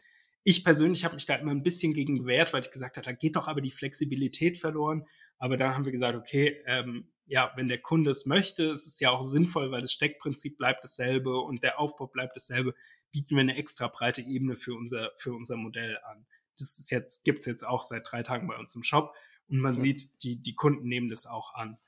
[0.43, 3.13] Ich persönlich habe mich da immer ein bisschen gegen gewehrt, weil ich gesagt habe, da
[3.13, 5.07] geht doch aber die Flexibilität verloren.
[5.39, 8.99] Aber dann haben wir gesagt, okay, ähm, ja, wenn der Kunde es möchte, ist es
[8.99, 12.75] ja auch sinnvoll, weil das Steckprinzip bleibt dasselbe und der Aufbau bleibt dasselbe,
[13.13, 16.27] bieten wir eine extra breite Ebene für unser, für unser Modell an.
[16.59, 19.15] Das ist jetzt, gibt's jetzt auch seit drei Tagen bei uns im Shop
[19.49, 21.79] und man sieht, die, die Kunden nehmen das auch an.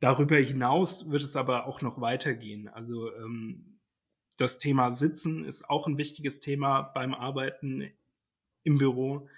[0.00, 2.68] Darüber hinaus wird es aber auch noch weitergehen.
[2.68, 3.78] Also ähm,
[4.36, 7.90] das Thema Sitzen ist auch ein wichtiges Thema beim Arbeiten
[8.62, 9.28] im Büro.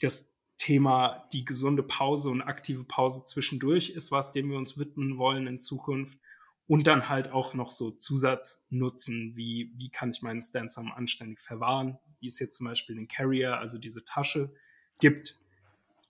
[0.00, 5.18] Das Thema die gesunde Pause und aktive Pause zwischendurch ist was, dem wir uns widmen
[5.18, 6.18] wollen in Zukunft.
[6.66, 11.98] Und dann halt auch noch so Zusatznutzen, wie, wie kann ich meinen Stansom anständig verwahren,
[12.20, 14.54] wie es jetzt zum Beispiel den Carrier, also diese Tasche,
[14.98, 15.38] gibt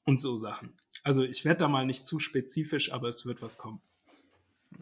[0.04, 0.78] und so Sachen.
[1.04, 3.80] Also ich werde da mal nicht zu spezifisch, aber es wird was kommen.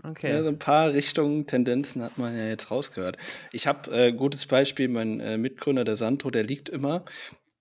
[0.03, 0.31] Okay.
[0.31, 3.19] Ja, so ein paar Richtungen, Tendenzen hat man ja jetzt rausgehört.
[3.51, 7.05] Ich habe äh, gutes Beispiel, mein äh, Mitgründer, der Sandro, der liegt immer,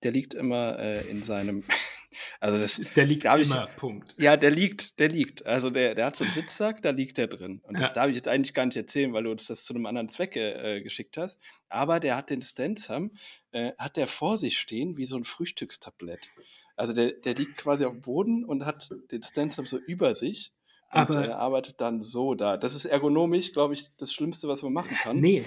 [0.02, 1.64] der liegt immer äh, in seinem
[2.40, 4.14] also das, der liegt immer, ich, Punkt.
[4.18, 5.44] Ja, der liegt, der liegt.
[5.44, 7.60] Also der, der hat so einen Sitzsack, da liegt der drin.
[7.64, 7.94] Und das ja.
[7.94, 10.36] darf ich jetzt eigentlich gar nicht erzählen, weil du uns das zu einem anderen Zweck
[10.36, 11.38] äh, geschickt hast.
[11.68, 13.12] Aber der hat den Stanzam,
[13.50, 16.30] äh, hat der vor sich stehen wie so ein Frühstückstablett.
[16.76, 20.52] Also der, der liegt quasi auf dem Boden und hat den Stanzam so über sich.
[20.92, 22.56] Und Aber er arbeitet dann so da.
[22.56, 25.20] Das ist ergonomisch, glaube ich, das Schlimmste, was man machen kann.
[25.20, 25.44] Nee.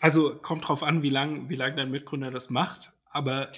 [0.00, 2.92] Also kommt drauf an, wie lange wie lang dein Mitgründer das macht.
[3.10, 3.50] Aber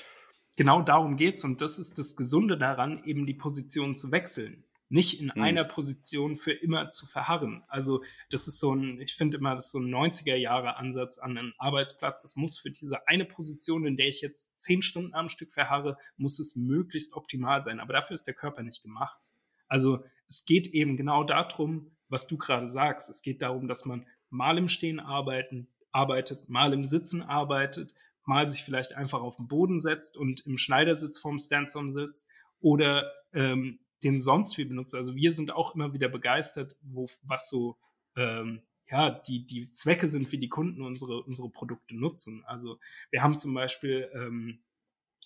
[0.56, 4.64] genau darum geht es und das ist das Gesunde daran, eben die Position zu wechseln.
[4.90, 5.42] Nicht in mhm.
[5.42, 7.62] einer Position für immer zu verharren.
[7.68, 11.52] Also, das ist so ein, ich finde immer, das ist so ein 90er-Jahre-Ansatz an einen
[11.58, 12.24] Arbeitsplatz.
[12.24, 15.98] Es muss für diese eine Position, in der ich jetzt zehn Stunden am Stück verharre,
[16.16, 17.80] muss es möglichst optimal sein.
[17.80, 19.32] Aber dafür ist der Körper nicht gemacht.
[19.66, 23.10] Also, es geht eben genau darum, was du gerade sagst.
[23.10, 28.46] Es geht darum, dass man mal im Stehen arbeiten, arbeitet, mal im Sitzen arbeitet, mal
[28.46, 32.28] sich vielleicht einfach auf den Boden setzt und im Schneidersitz vorm Stansom sitzt
[32.60, 34.94] oder ähm, den sonst wie benutzt.
[34.94, 37.76] Also wir sind auch immer wieder begeistert, wo, was so
[38.16, 42.42] ähm, ja, die, die Zwecke sind, wie die Kunden unsere, unsere Produkte nutzen.
[42.46, 42.78] Also
[43.10, 44.60] wir haben zum Beispiel ähm,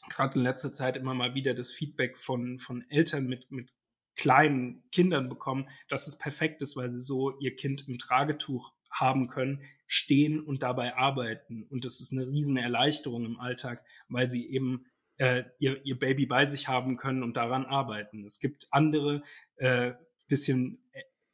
[0.09, 3.73] gerade in letzter Zeit immer mal wieder das Feedback von, von Eltern mit, mit
[4.17, 9.29] kleinen Kindern bekommen, dass es perfekt ist, weil sie so ihr Kind im Tragetuch haben
[9.29, 11.63] können, stehen und dabei arbeiten.
[11.63, 14.85] Und das ist eine riesen Erleichterung im Alltag, weil sie eben
[15.23, 18.25] äh, ihr, ihr Baby bei sich haben können und daran arbeiten.
[18.25, 19.23] Es gibt andere,
[19.55, 19.93] äh,
[20.27, 20.83] bisschen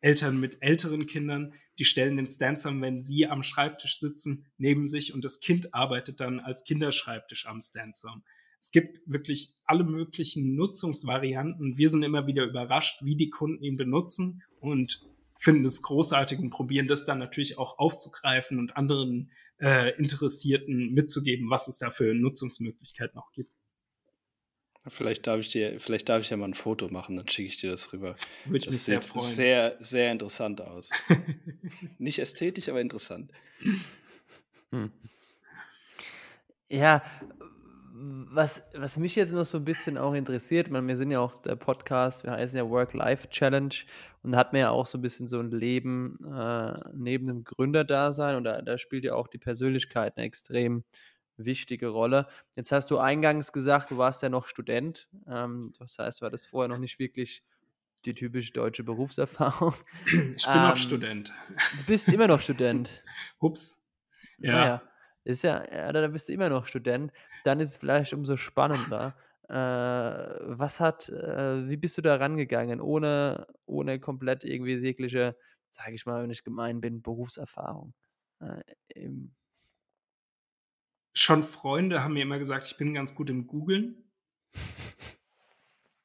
[0.01, 5.15] Eltern mit älteren Kindern, die stellen den Stansom, wenn sie am Schreibtisch sitzen, neben sich
[5.15, 8.25] und das Kind arbeitet dann als Kinderschreibtisch am Stansom.
[8.61, 11.79] Es gibt wirklich alle möglichen Nutzungsvarianten.
[11.79, 15.01] Wir sind immer wieder überrascht, wie die Kunden ihn benutzen und
[15.35, 19.31] finden es großartig und probieren das dann natürlich auch aufzugreifen und anderen
[19.63, 23.58] äh, Interessierten mitzugeben, was es da für Nutzungsmöglichkeiten auch gibt.
[24.89, 27.57] Vielleicht darf ich dir, vielleicht darf ich ja mal ein Foto machen, dann schicke ich
[27.57, 28.17] dir das rüber.
[28.45, 29.25] Würde ich das mich sehr sieht freuen.
[29.27, 30.91] sehr, sehr interessant aus.
[31.99, 33.33] Nicht ästhetisch, aber interessant.
[34.71, 34.91] Hm.
[36.69, 37.03] Ja,
[38.01, 41.39] was, was mich jetzt noch so ein bisschen auch interessiert, man, wir sind ja auch
[41.39, 43.75] der Podcast, wir heißen ja Work-Life-Challenge
[44.23, 47.45] und da hat man ja auch so ein bisschen so ein Leben äh, neben dem
[47.45, 50.85] Gründerdasein und da, da spielt ja auch die Persönlichkeit eine extrem
[51.39, 52.27] wichtige Rolle.
[52.57, 56.49] Jetzt hast du eingangs gesagt, du warst ja noch Student, ähm, das heißt, du hattest
[56.49, 57.43] vorher noch nicht wirklich
[58.05, 59.75] die typische deutsche Berufserfahrung.
[60.07, 61.33] Ich bin Ähm, auch Student.
[61.79, 63.03] Du bist immer noch Student.
[63.41, 63.81] Ups.
[64.39, 64.53] Ja.
[64.53, 64.83] Naja,
[65.25, 67.13] ist ja, ja, da bist du immer noch Student.
[67.45, 69.17] Dann ist es vielleicht umso spannender.
[69.49, 75.37] Äh, was hat, äh, wie bist du da rangegangen, ohne, ohne komplett irgendwie jegliche,
[75.71, 77.95] sage ich mal, wenn ich gemein bin, Berufserfahrung?
[78.41, 78.63] Äh,
[78.95, 79.35] im,
[81.21, 84.05] Schon Freunde haben mir immer gesagt, ich bin ganz gut im Googlen.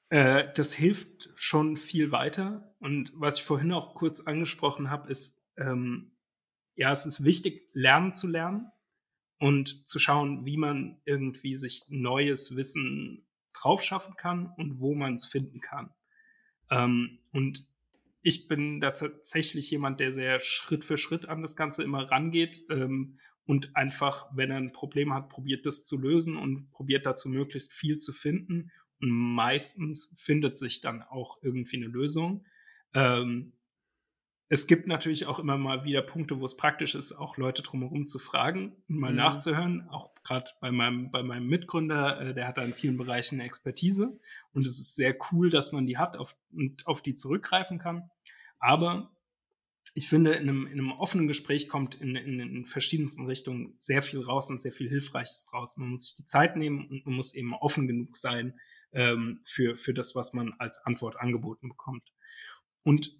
[0.09, 2.75] Äh, das hilft schon viel weiter.
[2.77, 6.11] Und was ich vorhin auch kurz angesprochen habe, ist, ähm,
[6.75, 8.71] ja, es ist wichtig, lernen zu lernen
[9.39, 15.25] und zu schauen, wie man irgendwie sich neues Wissen draufschaffen kann und wo man es
[15.25, 15.89] finden kann.
[16.69, 17.65] Ähm, und
[18.21, 22.65] ich bin da tatsächlich jemand, der sehr Schritt für Schritt an das Ganze immer rangeht
[22.69, 27.29] ähm, und einfach, wenn er ein Problem hat, probiert das zu lösen und probiert dazu
[27.29, 28.71] möglichst viel zu finden.
[29.01, 32.45] Und meistens findet sich dann auch irgendwie eine Lösung.
[32.93, 33.53] Ähm,
[34.49, 38.05] es gibt natürlich auch immer mal wieder Punkte, wo es praktisch ist, auch Leute drumherum
[38.05, 39.17] zu fragen und mal Mhm.
[39.17, 39.89] nachzuhören.
[39.89, 43.45] Auch gerade bei meinem, bei meinem Mitgründer, äh, der hat da in vielen Bereichen eine
[43.45, 44.19] Expertise.
[44.53, 48.09] Und es ist sehr cool, dass man die hat auf, und auf die zurückgreifen kann.
[48.59, 49.12] Aber
[49.95, 54.01] ich finde, in einem, in einem offenen Gespräch kommt in, in, in verschiedensten Richtungen sehr
[54.01, 55.77] viel raus und sehr viel Hilfreiches raus.
[55.77, 58.59] Man muss sich die Zeit nehmen und man muss eben offen genug sein
[58.91, 62.11] ähm, für, für das, was man als Antwort angeboten bekommt.
[62.81, 63.15] Und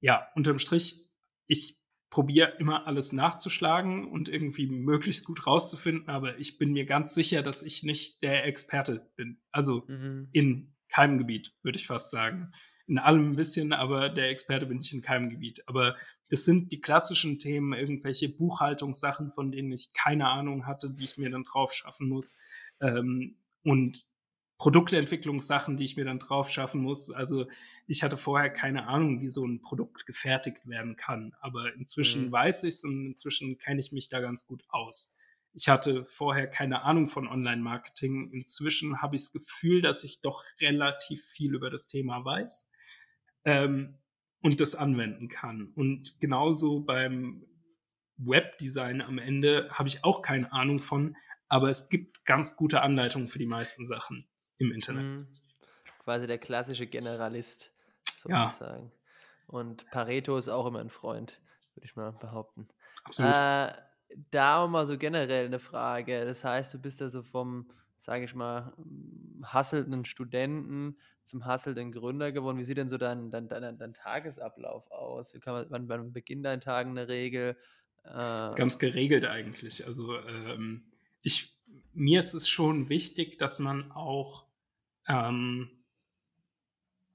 [0.00, 1.08] ja, unterm Strich,
[1.46, 1.78] ich
[2.10, 7.42] probiere immer alles nachzuschlagen und irgendwie möglichst gut rauszufinden, aber ich bin mir ganz sicher,
[7.42, 9.40] dass ich nicht der Experte bin.
[9.52, 10.28] Also mhm.
[10.32, 12.52] in keinem Gebiet, würde ich fast sagen.
[12.90, 15.62] In allem ein bisschen, aber der Experte bin ich in keinem Gebiet.
[15.68, 15.96] Aber
[16.28, 21.16] das sind die klassischen Themen, irgendwelche Buchhaltungssachen, von denen ich keine Ahnung hatte, die ich
[21.16, 22.36] mir dann drauf schaffen muss.
[22.80, 24.06] Ähm, und
[24.58, 27.12] Produktentwicklungssachen, die ich mir dann drauf schaffen muss.
[27.12, 27.46] Also
[27.86, 31.32] ich hatte vorher keine Ahnung, wie so ein Produkt gefertigt werden kann.
[31.40, 32.32] Aber inzwischen Mhm.
[32.32, 35.16] weiß ich es und inzwischen kenne ich mich da ganz gut aus.
[35.52, 38.32] Ich hatte vorher keine Ahnung von Online-Marketing.
[38.32, 42.69] Inzwischen habe ich das Gefühl, dass ich doch relativ viel über das Thema weiß
[43.44, 43.98] ähm,
[44.42, 45.72] und das anwenden kann.
[45.74, 47.44] Und genauso beim
[48.16, 51.16] Webdesign am Ende habe ich auch keine Ahnung von,
[51.48, 54.28] aber es gibt ganz gute Anleitungen für die meisten Sachen
[54.58, 55.04] im Internet.
[55.04, 55.28] Mhm.
[56.04, 57.72] Quasi der klassische Generalist,
[58.26, 58.48] Ja.
[58.48, 58.92] sozusagen.
[59.46, 61.40] Und Pareto ist auch immer ein Freund,
[61.74, 62.68] würde ich mal behaupten.
[63.04, 63.34] Absolut.
[63.34, 63.72] Äh,
[64.30, 66.24] da mal so generell eine Frage.
[66.24, 70.98] Das heißt, du bist ja so vom, sage ich mal, m, hasselnden Studenten
[71.30, 72.58] zum hasselnden Gründer geworden.
[72.58, 75.32] Wie sieht denn so dein, dein, dein, dein Tagesablauf aus?
[75.34, 77.56] Wie kann man, wann, wann beginnt dein Tag in der Regel?
[78.04, 79.86] Äh, Ganz geregelt eigentlich.
[79.86, 80.84] Also ähm,
[81.22, 81.54] ich,
[81.92, 84.44] mir ist es schon wichtig, dass man auch,
[85.08, 85.70] ähm,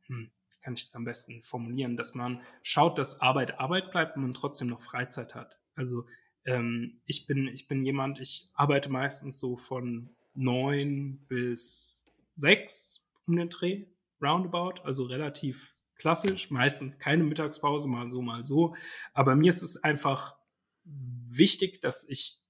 [0.08, 4.16] hm, wie kann ich es am besten formulieren, dass man schaut, dass Arbeit Arbeit bleibt
[4.16, 5.60] und man trotzdem noch Freizeit hat.
[5.76, 6.06] Also
[6.46, 13.36] ähm, ich bin, ich bin jemand, ich arbeite meistens so von neun bis sechs um
[13.36, 13.86] den Dreh,
[14.22, 18.76] roundabout, also relativ klassisch, meistens keine Mittagspause, mal so, mal so.
[19.14, 20.36] Aber mir ist es einfach
[20.84, 22.42] wichtig, dass ich,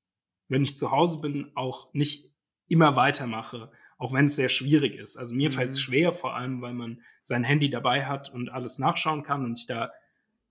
[0.47, 2.33] wenn ich zu Hause bin, auch nicht
[2.67, 5.15] immer weitermache, auch wenn es sehr schwierig ist.
[5.17, 5.53] Also mir Mhm.
[5.53, 9.45] fällt es schwer, vor allem, weil man sein Handy dabei hat und alles nachschauen kann
[9.45, 9.91] und ich da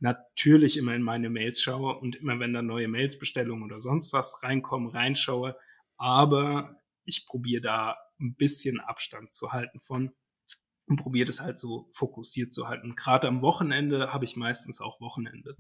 [0.01, 4.43] natürlich immer in meine Mails schaue und immer, wenn da neue Mailsbestellungen oder sonst was
[4.43, 5.57] reinkommen, reinschaue.
[5.97, 10.13] Aber ich probiere da ein bisschen Abstand zu halten von
[10.87, 12.91] und probiere das halt so fokussiert zu halten.
[12.91, 15.57] Und gerade am Wochenende habe ich meistens auch Wochenende.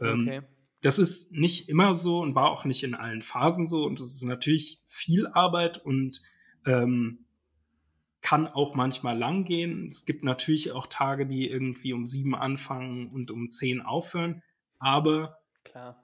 [0.00, 0.42] Ähm, okay.
[0.80, 3.84] das ist nicht immer so und war auch nicht in allen Phasen so.
[3.84, 6.22] Und es ist natürlich viel Arbeit und
[6.66, 7.24] ähm,
[8.22, 9.88] kann auch manchmal lang gehen.
[9.90, 14.42] Es gibt natürlich auch Tage, die irgendwie um sieben anfangen und um zehn aufhören.
[14.78, 16.02] Aber Klar.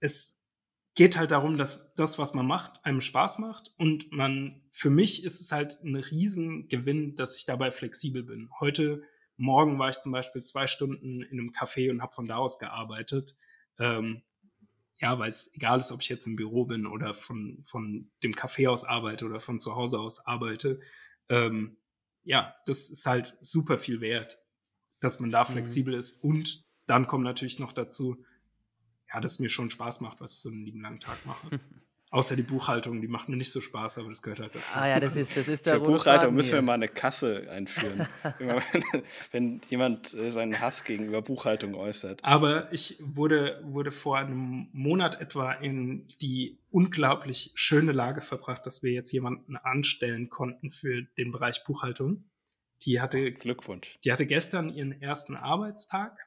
[0.00, 0.39] es
[1.00, 3.72] geht halt darum, dass das, was man macht, einem Spaß macht.
[3.78, 8.50] Und man, für mich ist es halt ein Riesengewinn, dass ich dabei flexibel bin.
[8.60, 9.02] Heute
[9.38, 12.58] Morgen war ich zum Beispiel zwei Stunden in einem Café und habe von da aus
[12.58, 13.34] gearbeitet.
[13.78, 14.20] Ähm,
[14.98, 18.34] ja, weil es egal ist, ob ich jetzt im Büro bin oder von, von dem
[18.34, 20.80] Café aus arbeite oder von zu Hause aus arbeite.
[21.30, 21.78] Ähm,
[22.24, 24.36] ja, das ist halt super viel wert,
[25.00, 25.52] dass man da Mhm.
[25.52, 26.22] flexibel ist.
[26.22, 28.22] Und dann kommt natürlich noch dazu,
[29.12, 31.60] ja, dass mir schon Spaß macht, was ich so einen lieben langen Tag mache.
[32.12, 34.76] Außer die Buchhaltung, die macht mir nicht so Spaß, aber das gehört halt dazu.
[34.76, 36.62] Ah ja, das ist, das ist der Für Buchhaltung Faden müssen wir hier.
[36.62, 38.08] mal eine Kasse einführen.
[39.30, 42.24] Wenn jemand äh, seinen Hass gegenüber Buchhaltung äußert.
[42.24, 48.82] Aber ich wurde, wurde vor einem Monat etwa in die unglaublich schöne Lage verbracht, dass
[48.82, 52.24] wir jetzt jemanden anstellen konnten für den Bereich Buchhaltung.
[52.82, 53.98] Die hatte, Glückwunsch.
[54.02, 56.18] die hatte gestern ihren ersten Arbeitstag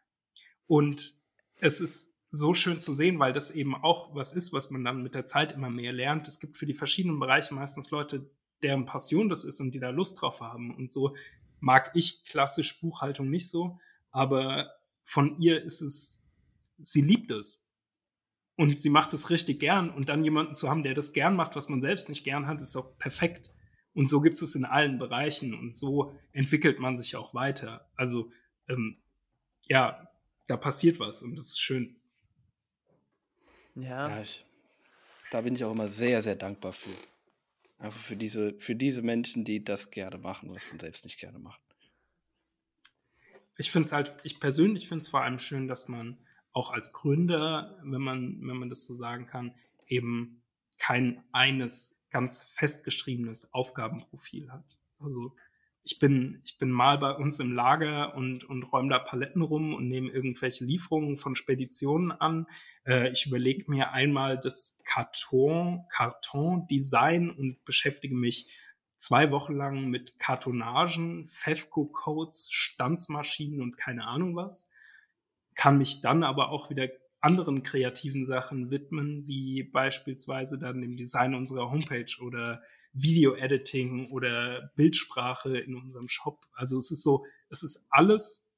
[0.65, 1.17] und
[1.59, 5.03] es ist so schön zu sehen, weil das eben auch was ist, was man dann
[5.03, 6.27] mit der Zeit immer mehr lernt.
[6.27, 8.27] Es gibt für die verschiedenen Bereiche meistens Leute,
[8.63, 10.75] deren Passion das ist und die da Lust drauf haben.
[10.75, 11.15] Und so
[11.59, 13.77] mag ich klassisch Buchhaltung nicht so,
[14.09, 14.71] aber
[15.03, 16.23] von ihr ist es,
[16.79, 17.69] sie liebt es.
[18.55, 19.91] Und sie macht es richtig gern.
[19.91, 22.61] Und dann jemanden zu haben, der das gern macht, was man selbst nicht gern hat,
[22.61, 23.51] ist auch perfekt.
[23.93, 25.53] Und so gibt es in allen Bereichen.
[25.53, 27.87] Und so entwickelt man sich auch weiter.
[27.95, 28.31] Also,
[28.67, 28.97] ähm,
[29.69, 30.07] ja,
[30.47, 31.95] da passiert was und das ist schön.
[33.75, 34.45] Ja, Ja, ich,
[35.31, 36.91] da bin ich auch immer sehr, sehr dankbar für.
[37.79, 41.39] Einfach für diese, für diese Menschen, die das gerne machen, was man selbst nicht gerne
[41.39, 41.59] macht.
[43.57, 46.17] Ich finde es halt, ich persönlich finde es vor allem schön, dass man
[46.53, 49.53] auch als Gründer, wenn man, wenn man das so sagen kann,
[49.87, 50.41] eben
[50.77, 54.79] kein eines ganz festgeschriebenes Aufgabenprofil hat.
[54.99, 55.35] Also
[55.85, 59.73] ich bin, ich bin mal bei uns im Lager und, und räume da Paletten rum
[59.73, 62.47] und nehme irgendwelche Lieferungen von Speditionen an.
[62.85, 68.49] Äh, ich überlege mir einmal das Karton, Karton-Design und beschäftige mich
[68.95, 74.69] zwei Wochen lang mit Kartonagen, Fefco-Codes, Stanzmaschinen und keine Ahnung was.
[75.55, 76.87] Kann mich dann aber auch wieder
[77.19, 82.61] anderen kreativen Sachen widmen, wie beispielsweise dann dem Design unserer Homepage oder
[82.93, 86.45] Video-Editing oder Bildsprache in unserem Shop.
[86.53, 88.51] Also es ist so, es ist alles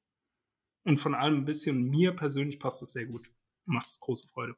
[0.84, 1.82] und von allem ein bisschen.
[1.82, 3.30] Mir persönlich passt es sehr gut.
[3.64, 4.56] Macht es große Freude.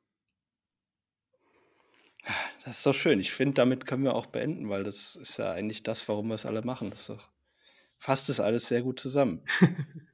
[2.65, 3.21] Das ist doch schön.
[3.21, 6.35] Ich finde, damit können wir auch beenden, weil das ist ja eigentlich das, warum wir
[6.35, 6.91] es alle machen.
[6.91, 7.31] Das ist doch,
[7.97, 9.43] fasst es alles sehr gut zusammen.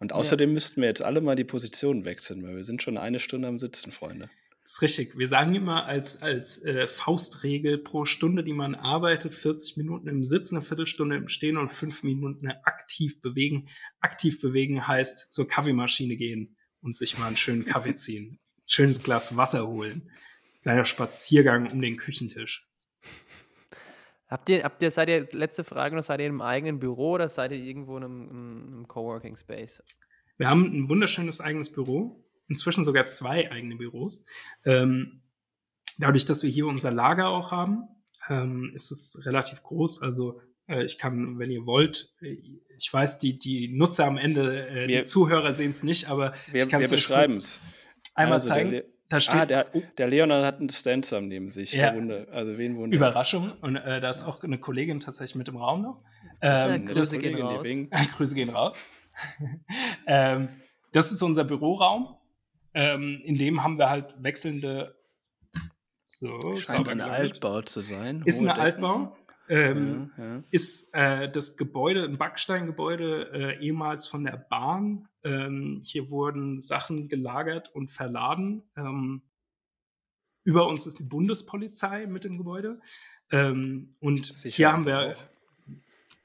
[0.00, 3.18] Und außerdem müssten wir jetzt alle mal die Position wechseln, weil wir sind schon eine
[3.18, 4.30] Stunde am Sitzen, Freunde.
[4.68, 5.16] Das ist richtig.
[5.16, 10.24] Wir sagen immer als, als äh, Faustregel pro Stunde, die man arbeitet, 40 Minuten im
[10.24, 13.70] Sitzen, eine Viertelstunde im Stehen und fünf Minuten aktiv bewegen.
[14.00, 18.40] Aktiv bewegen heißt zur Kaffeemaschine gehen und sich mal einen schönen Kaffee ziehen.
[18.66, 20.10] Schönes Glas Wasser holen.
[20.60, 22.68] Kleiner Spaziergang um den Küchentisch.
[24.28, 27.30] Habt ihr, habt ihr, seid ihr, letzte Frage noch, seid ihr im eigenen Büro oder
[27.30, 29.82] seid ihr irgendwo in einem, in einem Coworking Space?
[30.36, 34.24] Wir haben ein wunderschönes eigenes Büro, inzwischen sogar zwei eigene Büros.
[34.64, 35.22] Ähm,
[35.98, 37.84] dadurch, dass wir hier unser Lager auch haben,
[38.28, 40.02] ähm, ist es relativ groß.
[40.02, 42.36] Also äh, ich kann, wenn ihr wollt, äh,
[42.76, 46.34] ich weiß, die, die Nutzer am Ende, äh, Wir- die Zuhörer sehen es nicht, aber
[46.50, 47.42] Wir, ich kann es euch beschreiben
[48.14, 48.70] einmal Also der zeigen.
[48.72, 49.64] Le- Da steht Ah, der,
[49.96, 51.72] der Leonard hat einen Stanzam neben sich.
[51.72, 51.94] Ja.
[51.94, 53.52] Wunder, also wen wundert Überraschung.
[53.62, 56.02] Und äh, da ist auch eine Kollegin tatsächlich mit im Raum noch.
[56.42, 58.08] Ja, Ähm, Grüße das, gehen Kollegin, die raus.
[58.16, 58.80] Grüße gehen raus.
[60.06, 60.48] ähm,
[60.92, 62.16] das ist unser Büroraum.
[62.78, 64.94] Ähm, in dem haben wir halt wechselnde.
[66.04, 67.00] So, Scheint ein.
[67.00, 68.22] Altbau zu sein.
[68.24, 68.48] Ist ein.
[68.48, 69.16] Altbau.
[69.48, 70.44] Ähm, Ja, ja.
[70.52, 75.08] Ist äh, das Gebäude, ein Backsteingebäude, äh, ehemals von der Bahn.
[75.24, 78.62] Ähm, hier wurden Sachen gelagert und verladen.
[78.76, 79.22] Ähm,
[80.44, 82.80] über uns ist die Bundespolizei mit im Gebäude.
[83.32, 85.28] Ähm, und hier haben wir, Sicherheitsrauch.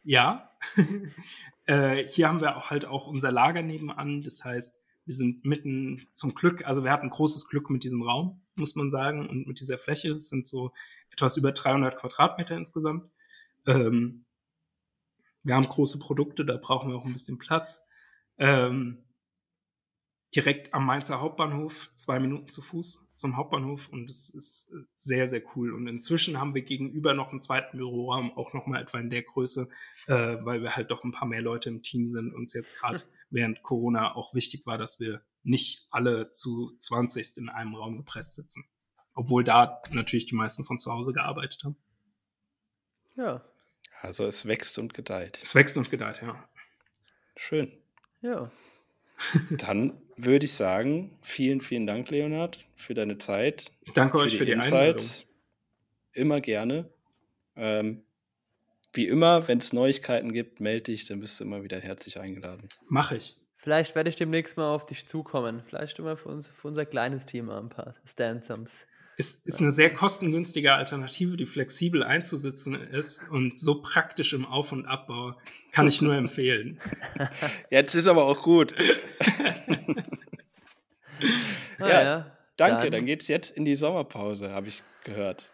[0.04, 0.52] ja,
[1.66, 4.22] äh, hier haben wir auch halt auch unser Lager nebenan.
[4.22, 8.42] Das heißt, wir sind mitten zum Glück, also wir hatten großes Glück mit diesem Raum,
[8.56, 10.12] muss man sagen, und mit dieser Fläche.
[10.14, 10.72] Es sind so
[11.12, 13.10] etwas über 300 Quadratmeter insgesamt.
[13.66, 14.26] Ähm,
[15.44, 17.86] wir haben große Produkte, da brauchen wir auch ein bisschen Platz.
[18.38, 19.04] Ähm,
[20.36, 25.28] direkt am Mainzer Hauptbahnhof, zwei Minuten zu Fuß zum Hauptbahnhof und es ist äh, sehr,
[25.28, 25.74] sehr cool.
[25.74, 29.70] Und inzwischen haben wir gegenüber noch einen zweiten Büroraum, auch nochmal etwa in der Größe,
[30.08, 32.80] äh, weil wir halt doch ein paar mehr Leute im Team sind und es jetzt
[32.80, 33.04] gerade
[33.34, 38.36] während Corona auch wichtig war, dass wir nicht alle zu 20 in einem Raum gepresst
[38.36, 38.66] sitzen.
[39.14, 41.76] Obwohl da natürlich die meisten von zu Hause gearbeitet haben.
[43.16, 43.44] Ja,
[44.02, 45.40] Also es wächst und gedeiht.
[45.42, 46.48] Es wächst und gedeiht, ja.
[47.36, 47.72] Schön.
[48.22, 48.52] ja.
[49.52, 53.72] Dann würde ich sagen, vielen, vielen Dank, Leonard, für deine Zeit.
[53.94, 55.06] Danke euch für die Einladung.
[56.12, 56.90] Immer gerne.
[57.56, 58.04] Ähm,
[58.94, 62.68] wie immer, wenn es Neuigkeiten gibt, melde dich, dann bist du immer wieder herzlich eingeladen.
[62.88, 63.36] Mache ich.
[63.58, 65.64] Vielleicht werde ich demnächst mal auf dich zukommen.
[65.66, 68.86] Vielleicht immer für, uns, für unser kleines mal ein paar Stanzums.
[69.18, 74.74] ist, ist eine sehr kostengünstige Alternative, die flexibel einzusetzen ist und so praktisch im Auf-
[74.74, 75.36] und Abbau.
[75.72, 76.80] Kann ich nur empfehlen.
[77.70, 78.74] Jetzt ist aber auch gut.
[81.80, 85.52] Ah, Ja, Danke, dann, geht's jetzt in die Sommerpause, habe ich gehört.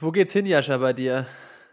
[0.00, 1.26] Wo geht's hin, Jascha, bei dir?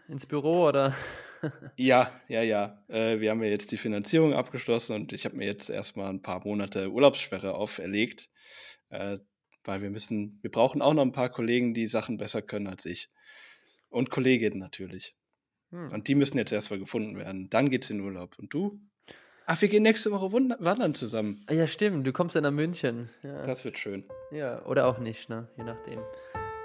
[0.08, 0.94] Ins Büro oder?
[1.76, 2.82] Ja, ja, ja.
[2.88, 6.20] Äh, wir haben ja jetzt die Finanzierung abgeschlossen und ich habe mir jetzt erstmal ein
[6.20, 8.28] paar Monate Urlaubssperre auferlegt,
[8.88, 9.18] äh,
[9.62, 12.86] weil wir müssen, wir brauchen auch noch ein paar Kollegen, die Sachen besser können als
[12.86, 13.08] ich.
[13.88, 15.14] Und Kolleginnen natürlich.
[15.70, 15.92] Hm.
[15.92, 17.48] Und die müssen jetzt erstmal gefunden werden.
[17.50, 18.36] Dann geht's in Urlaub.
[18.36, 18.80] Und du?
[19.46, 21.46] Ach, wir gehen nächste Woche wandern zusammen.
[21.48, 23.10] Ja, stimmt, du kommst dann nach München.
[23.22, 23.42] Ja.
[23.42, 24.02] Das wird schön.
[24.32, 25.48] Ja, oder auch nicht, ne?
[25.56, 26.00] Je nachdem,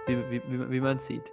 [0.07, 1.31] wie, wie, wie, wie man sieht.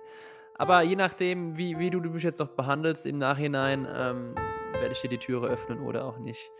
[0.61, 4.35] Aber je nachdem, wie, wie du mich jetzt noch behandelst im Nachhinein, ähm,
[4.75, 6.53] werde ich dir die Türe öffnen oder auch nicht.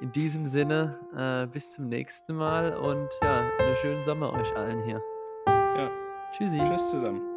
[0.00, 4.82] In diesem Sinne, äh, bis zum nächsten Mal und ja, einen schönen Sommer euch allen
[4.82, 5.00] hier.
[5.46, 5.88] Ja.
[6.32, 6.58] Tschüssi.
[6.58, 7.35] Tschüss zusammen.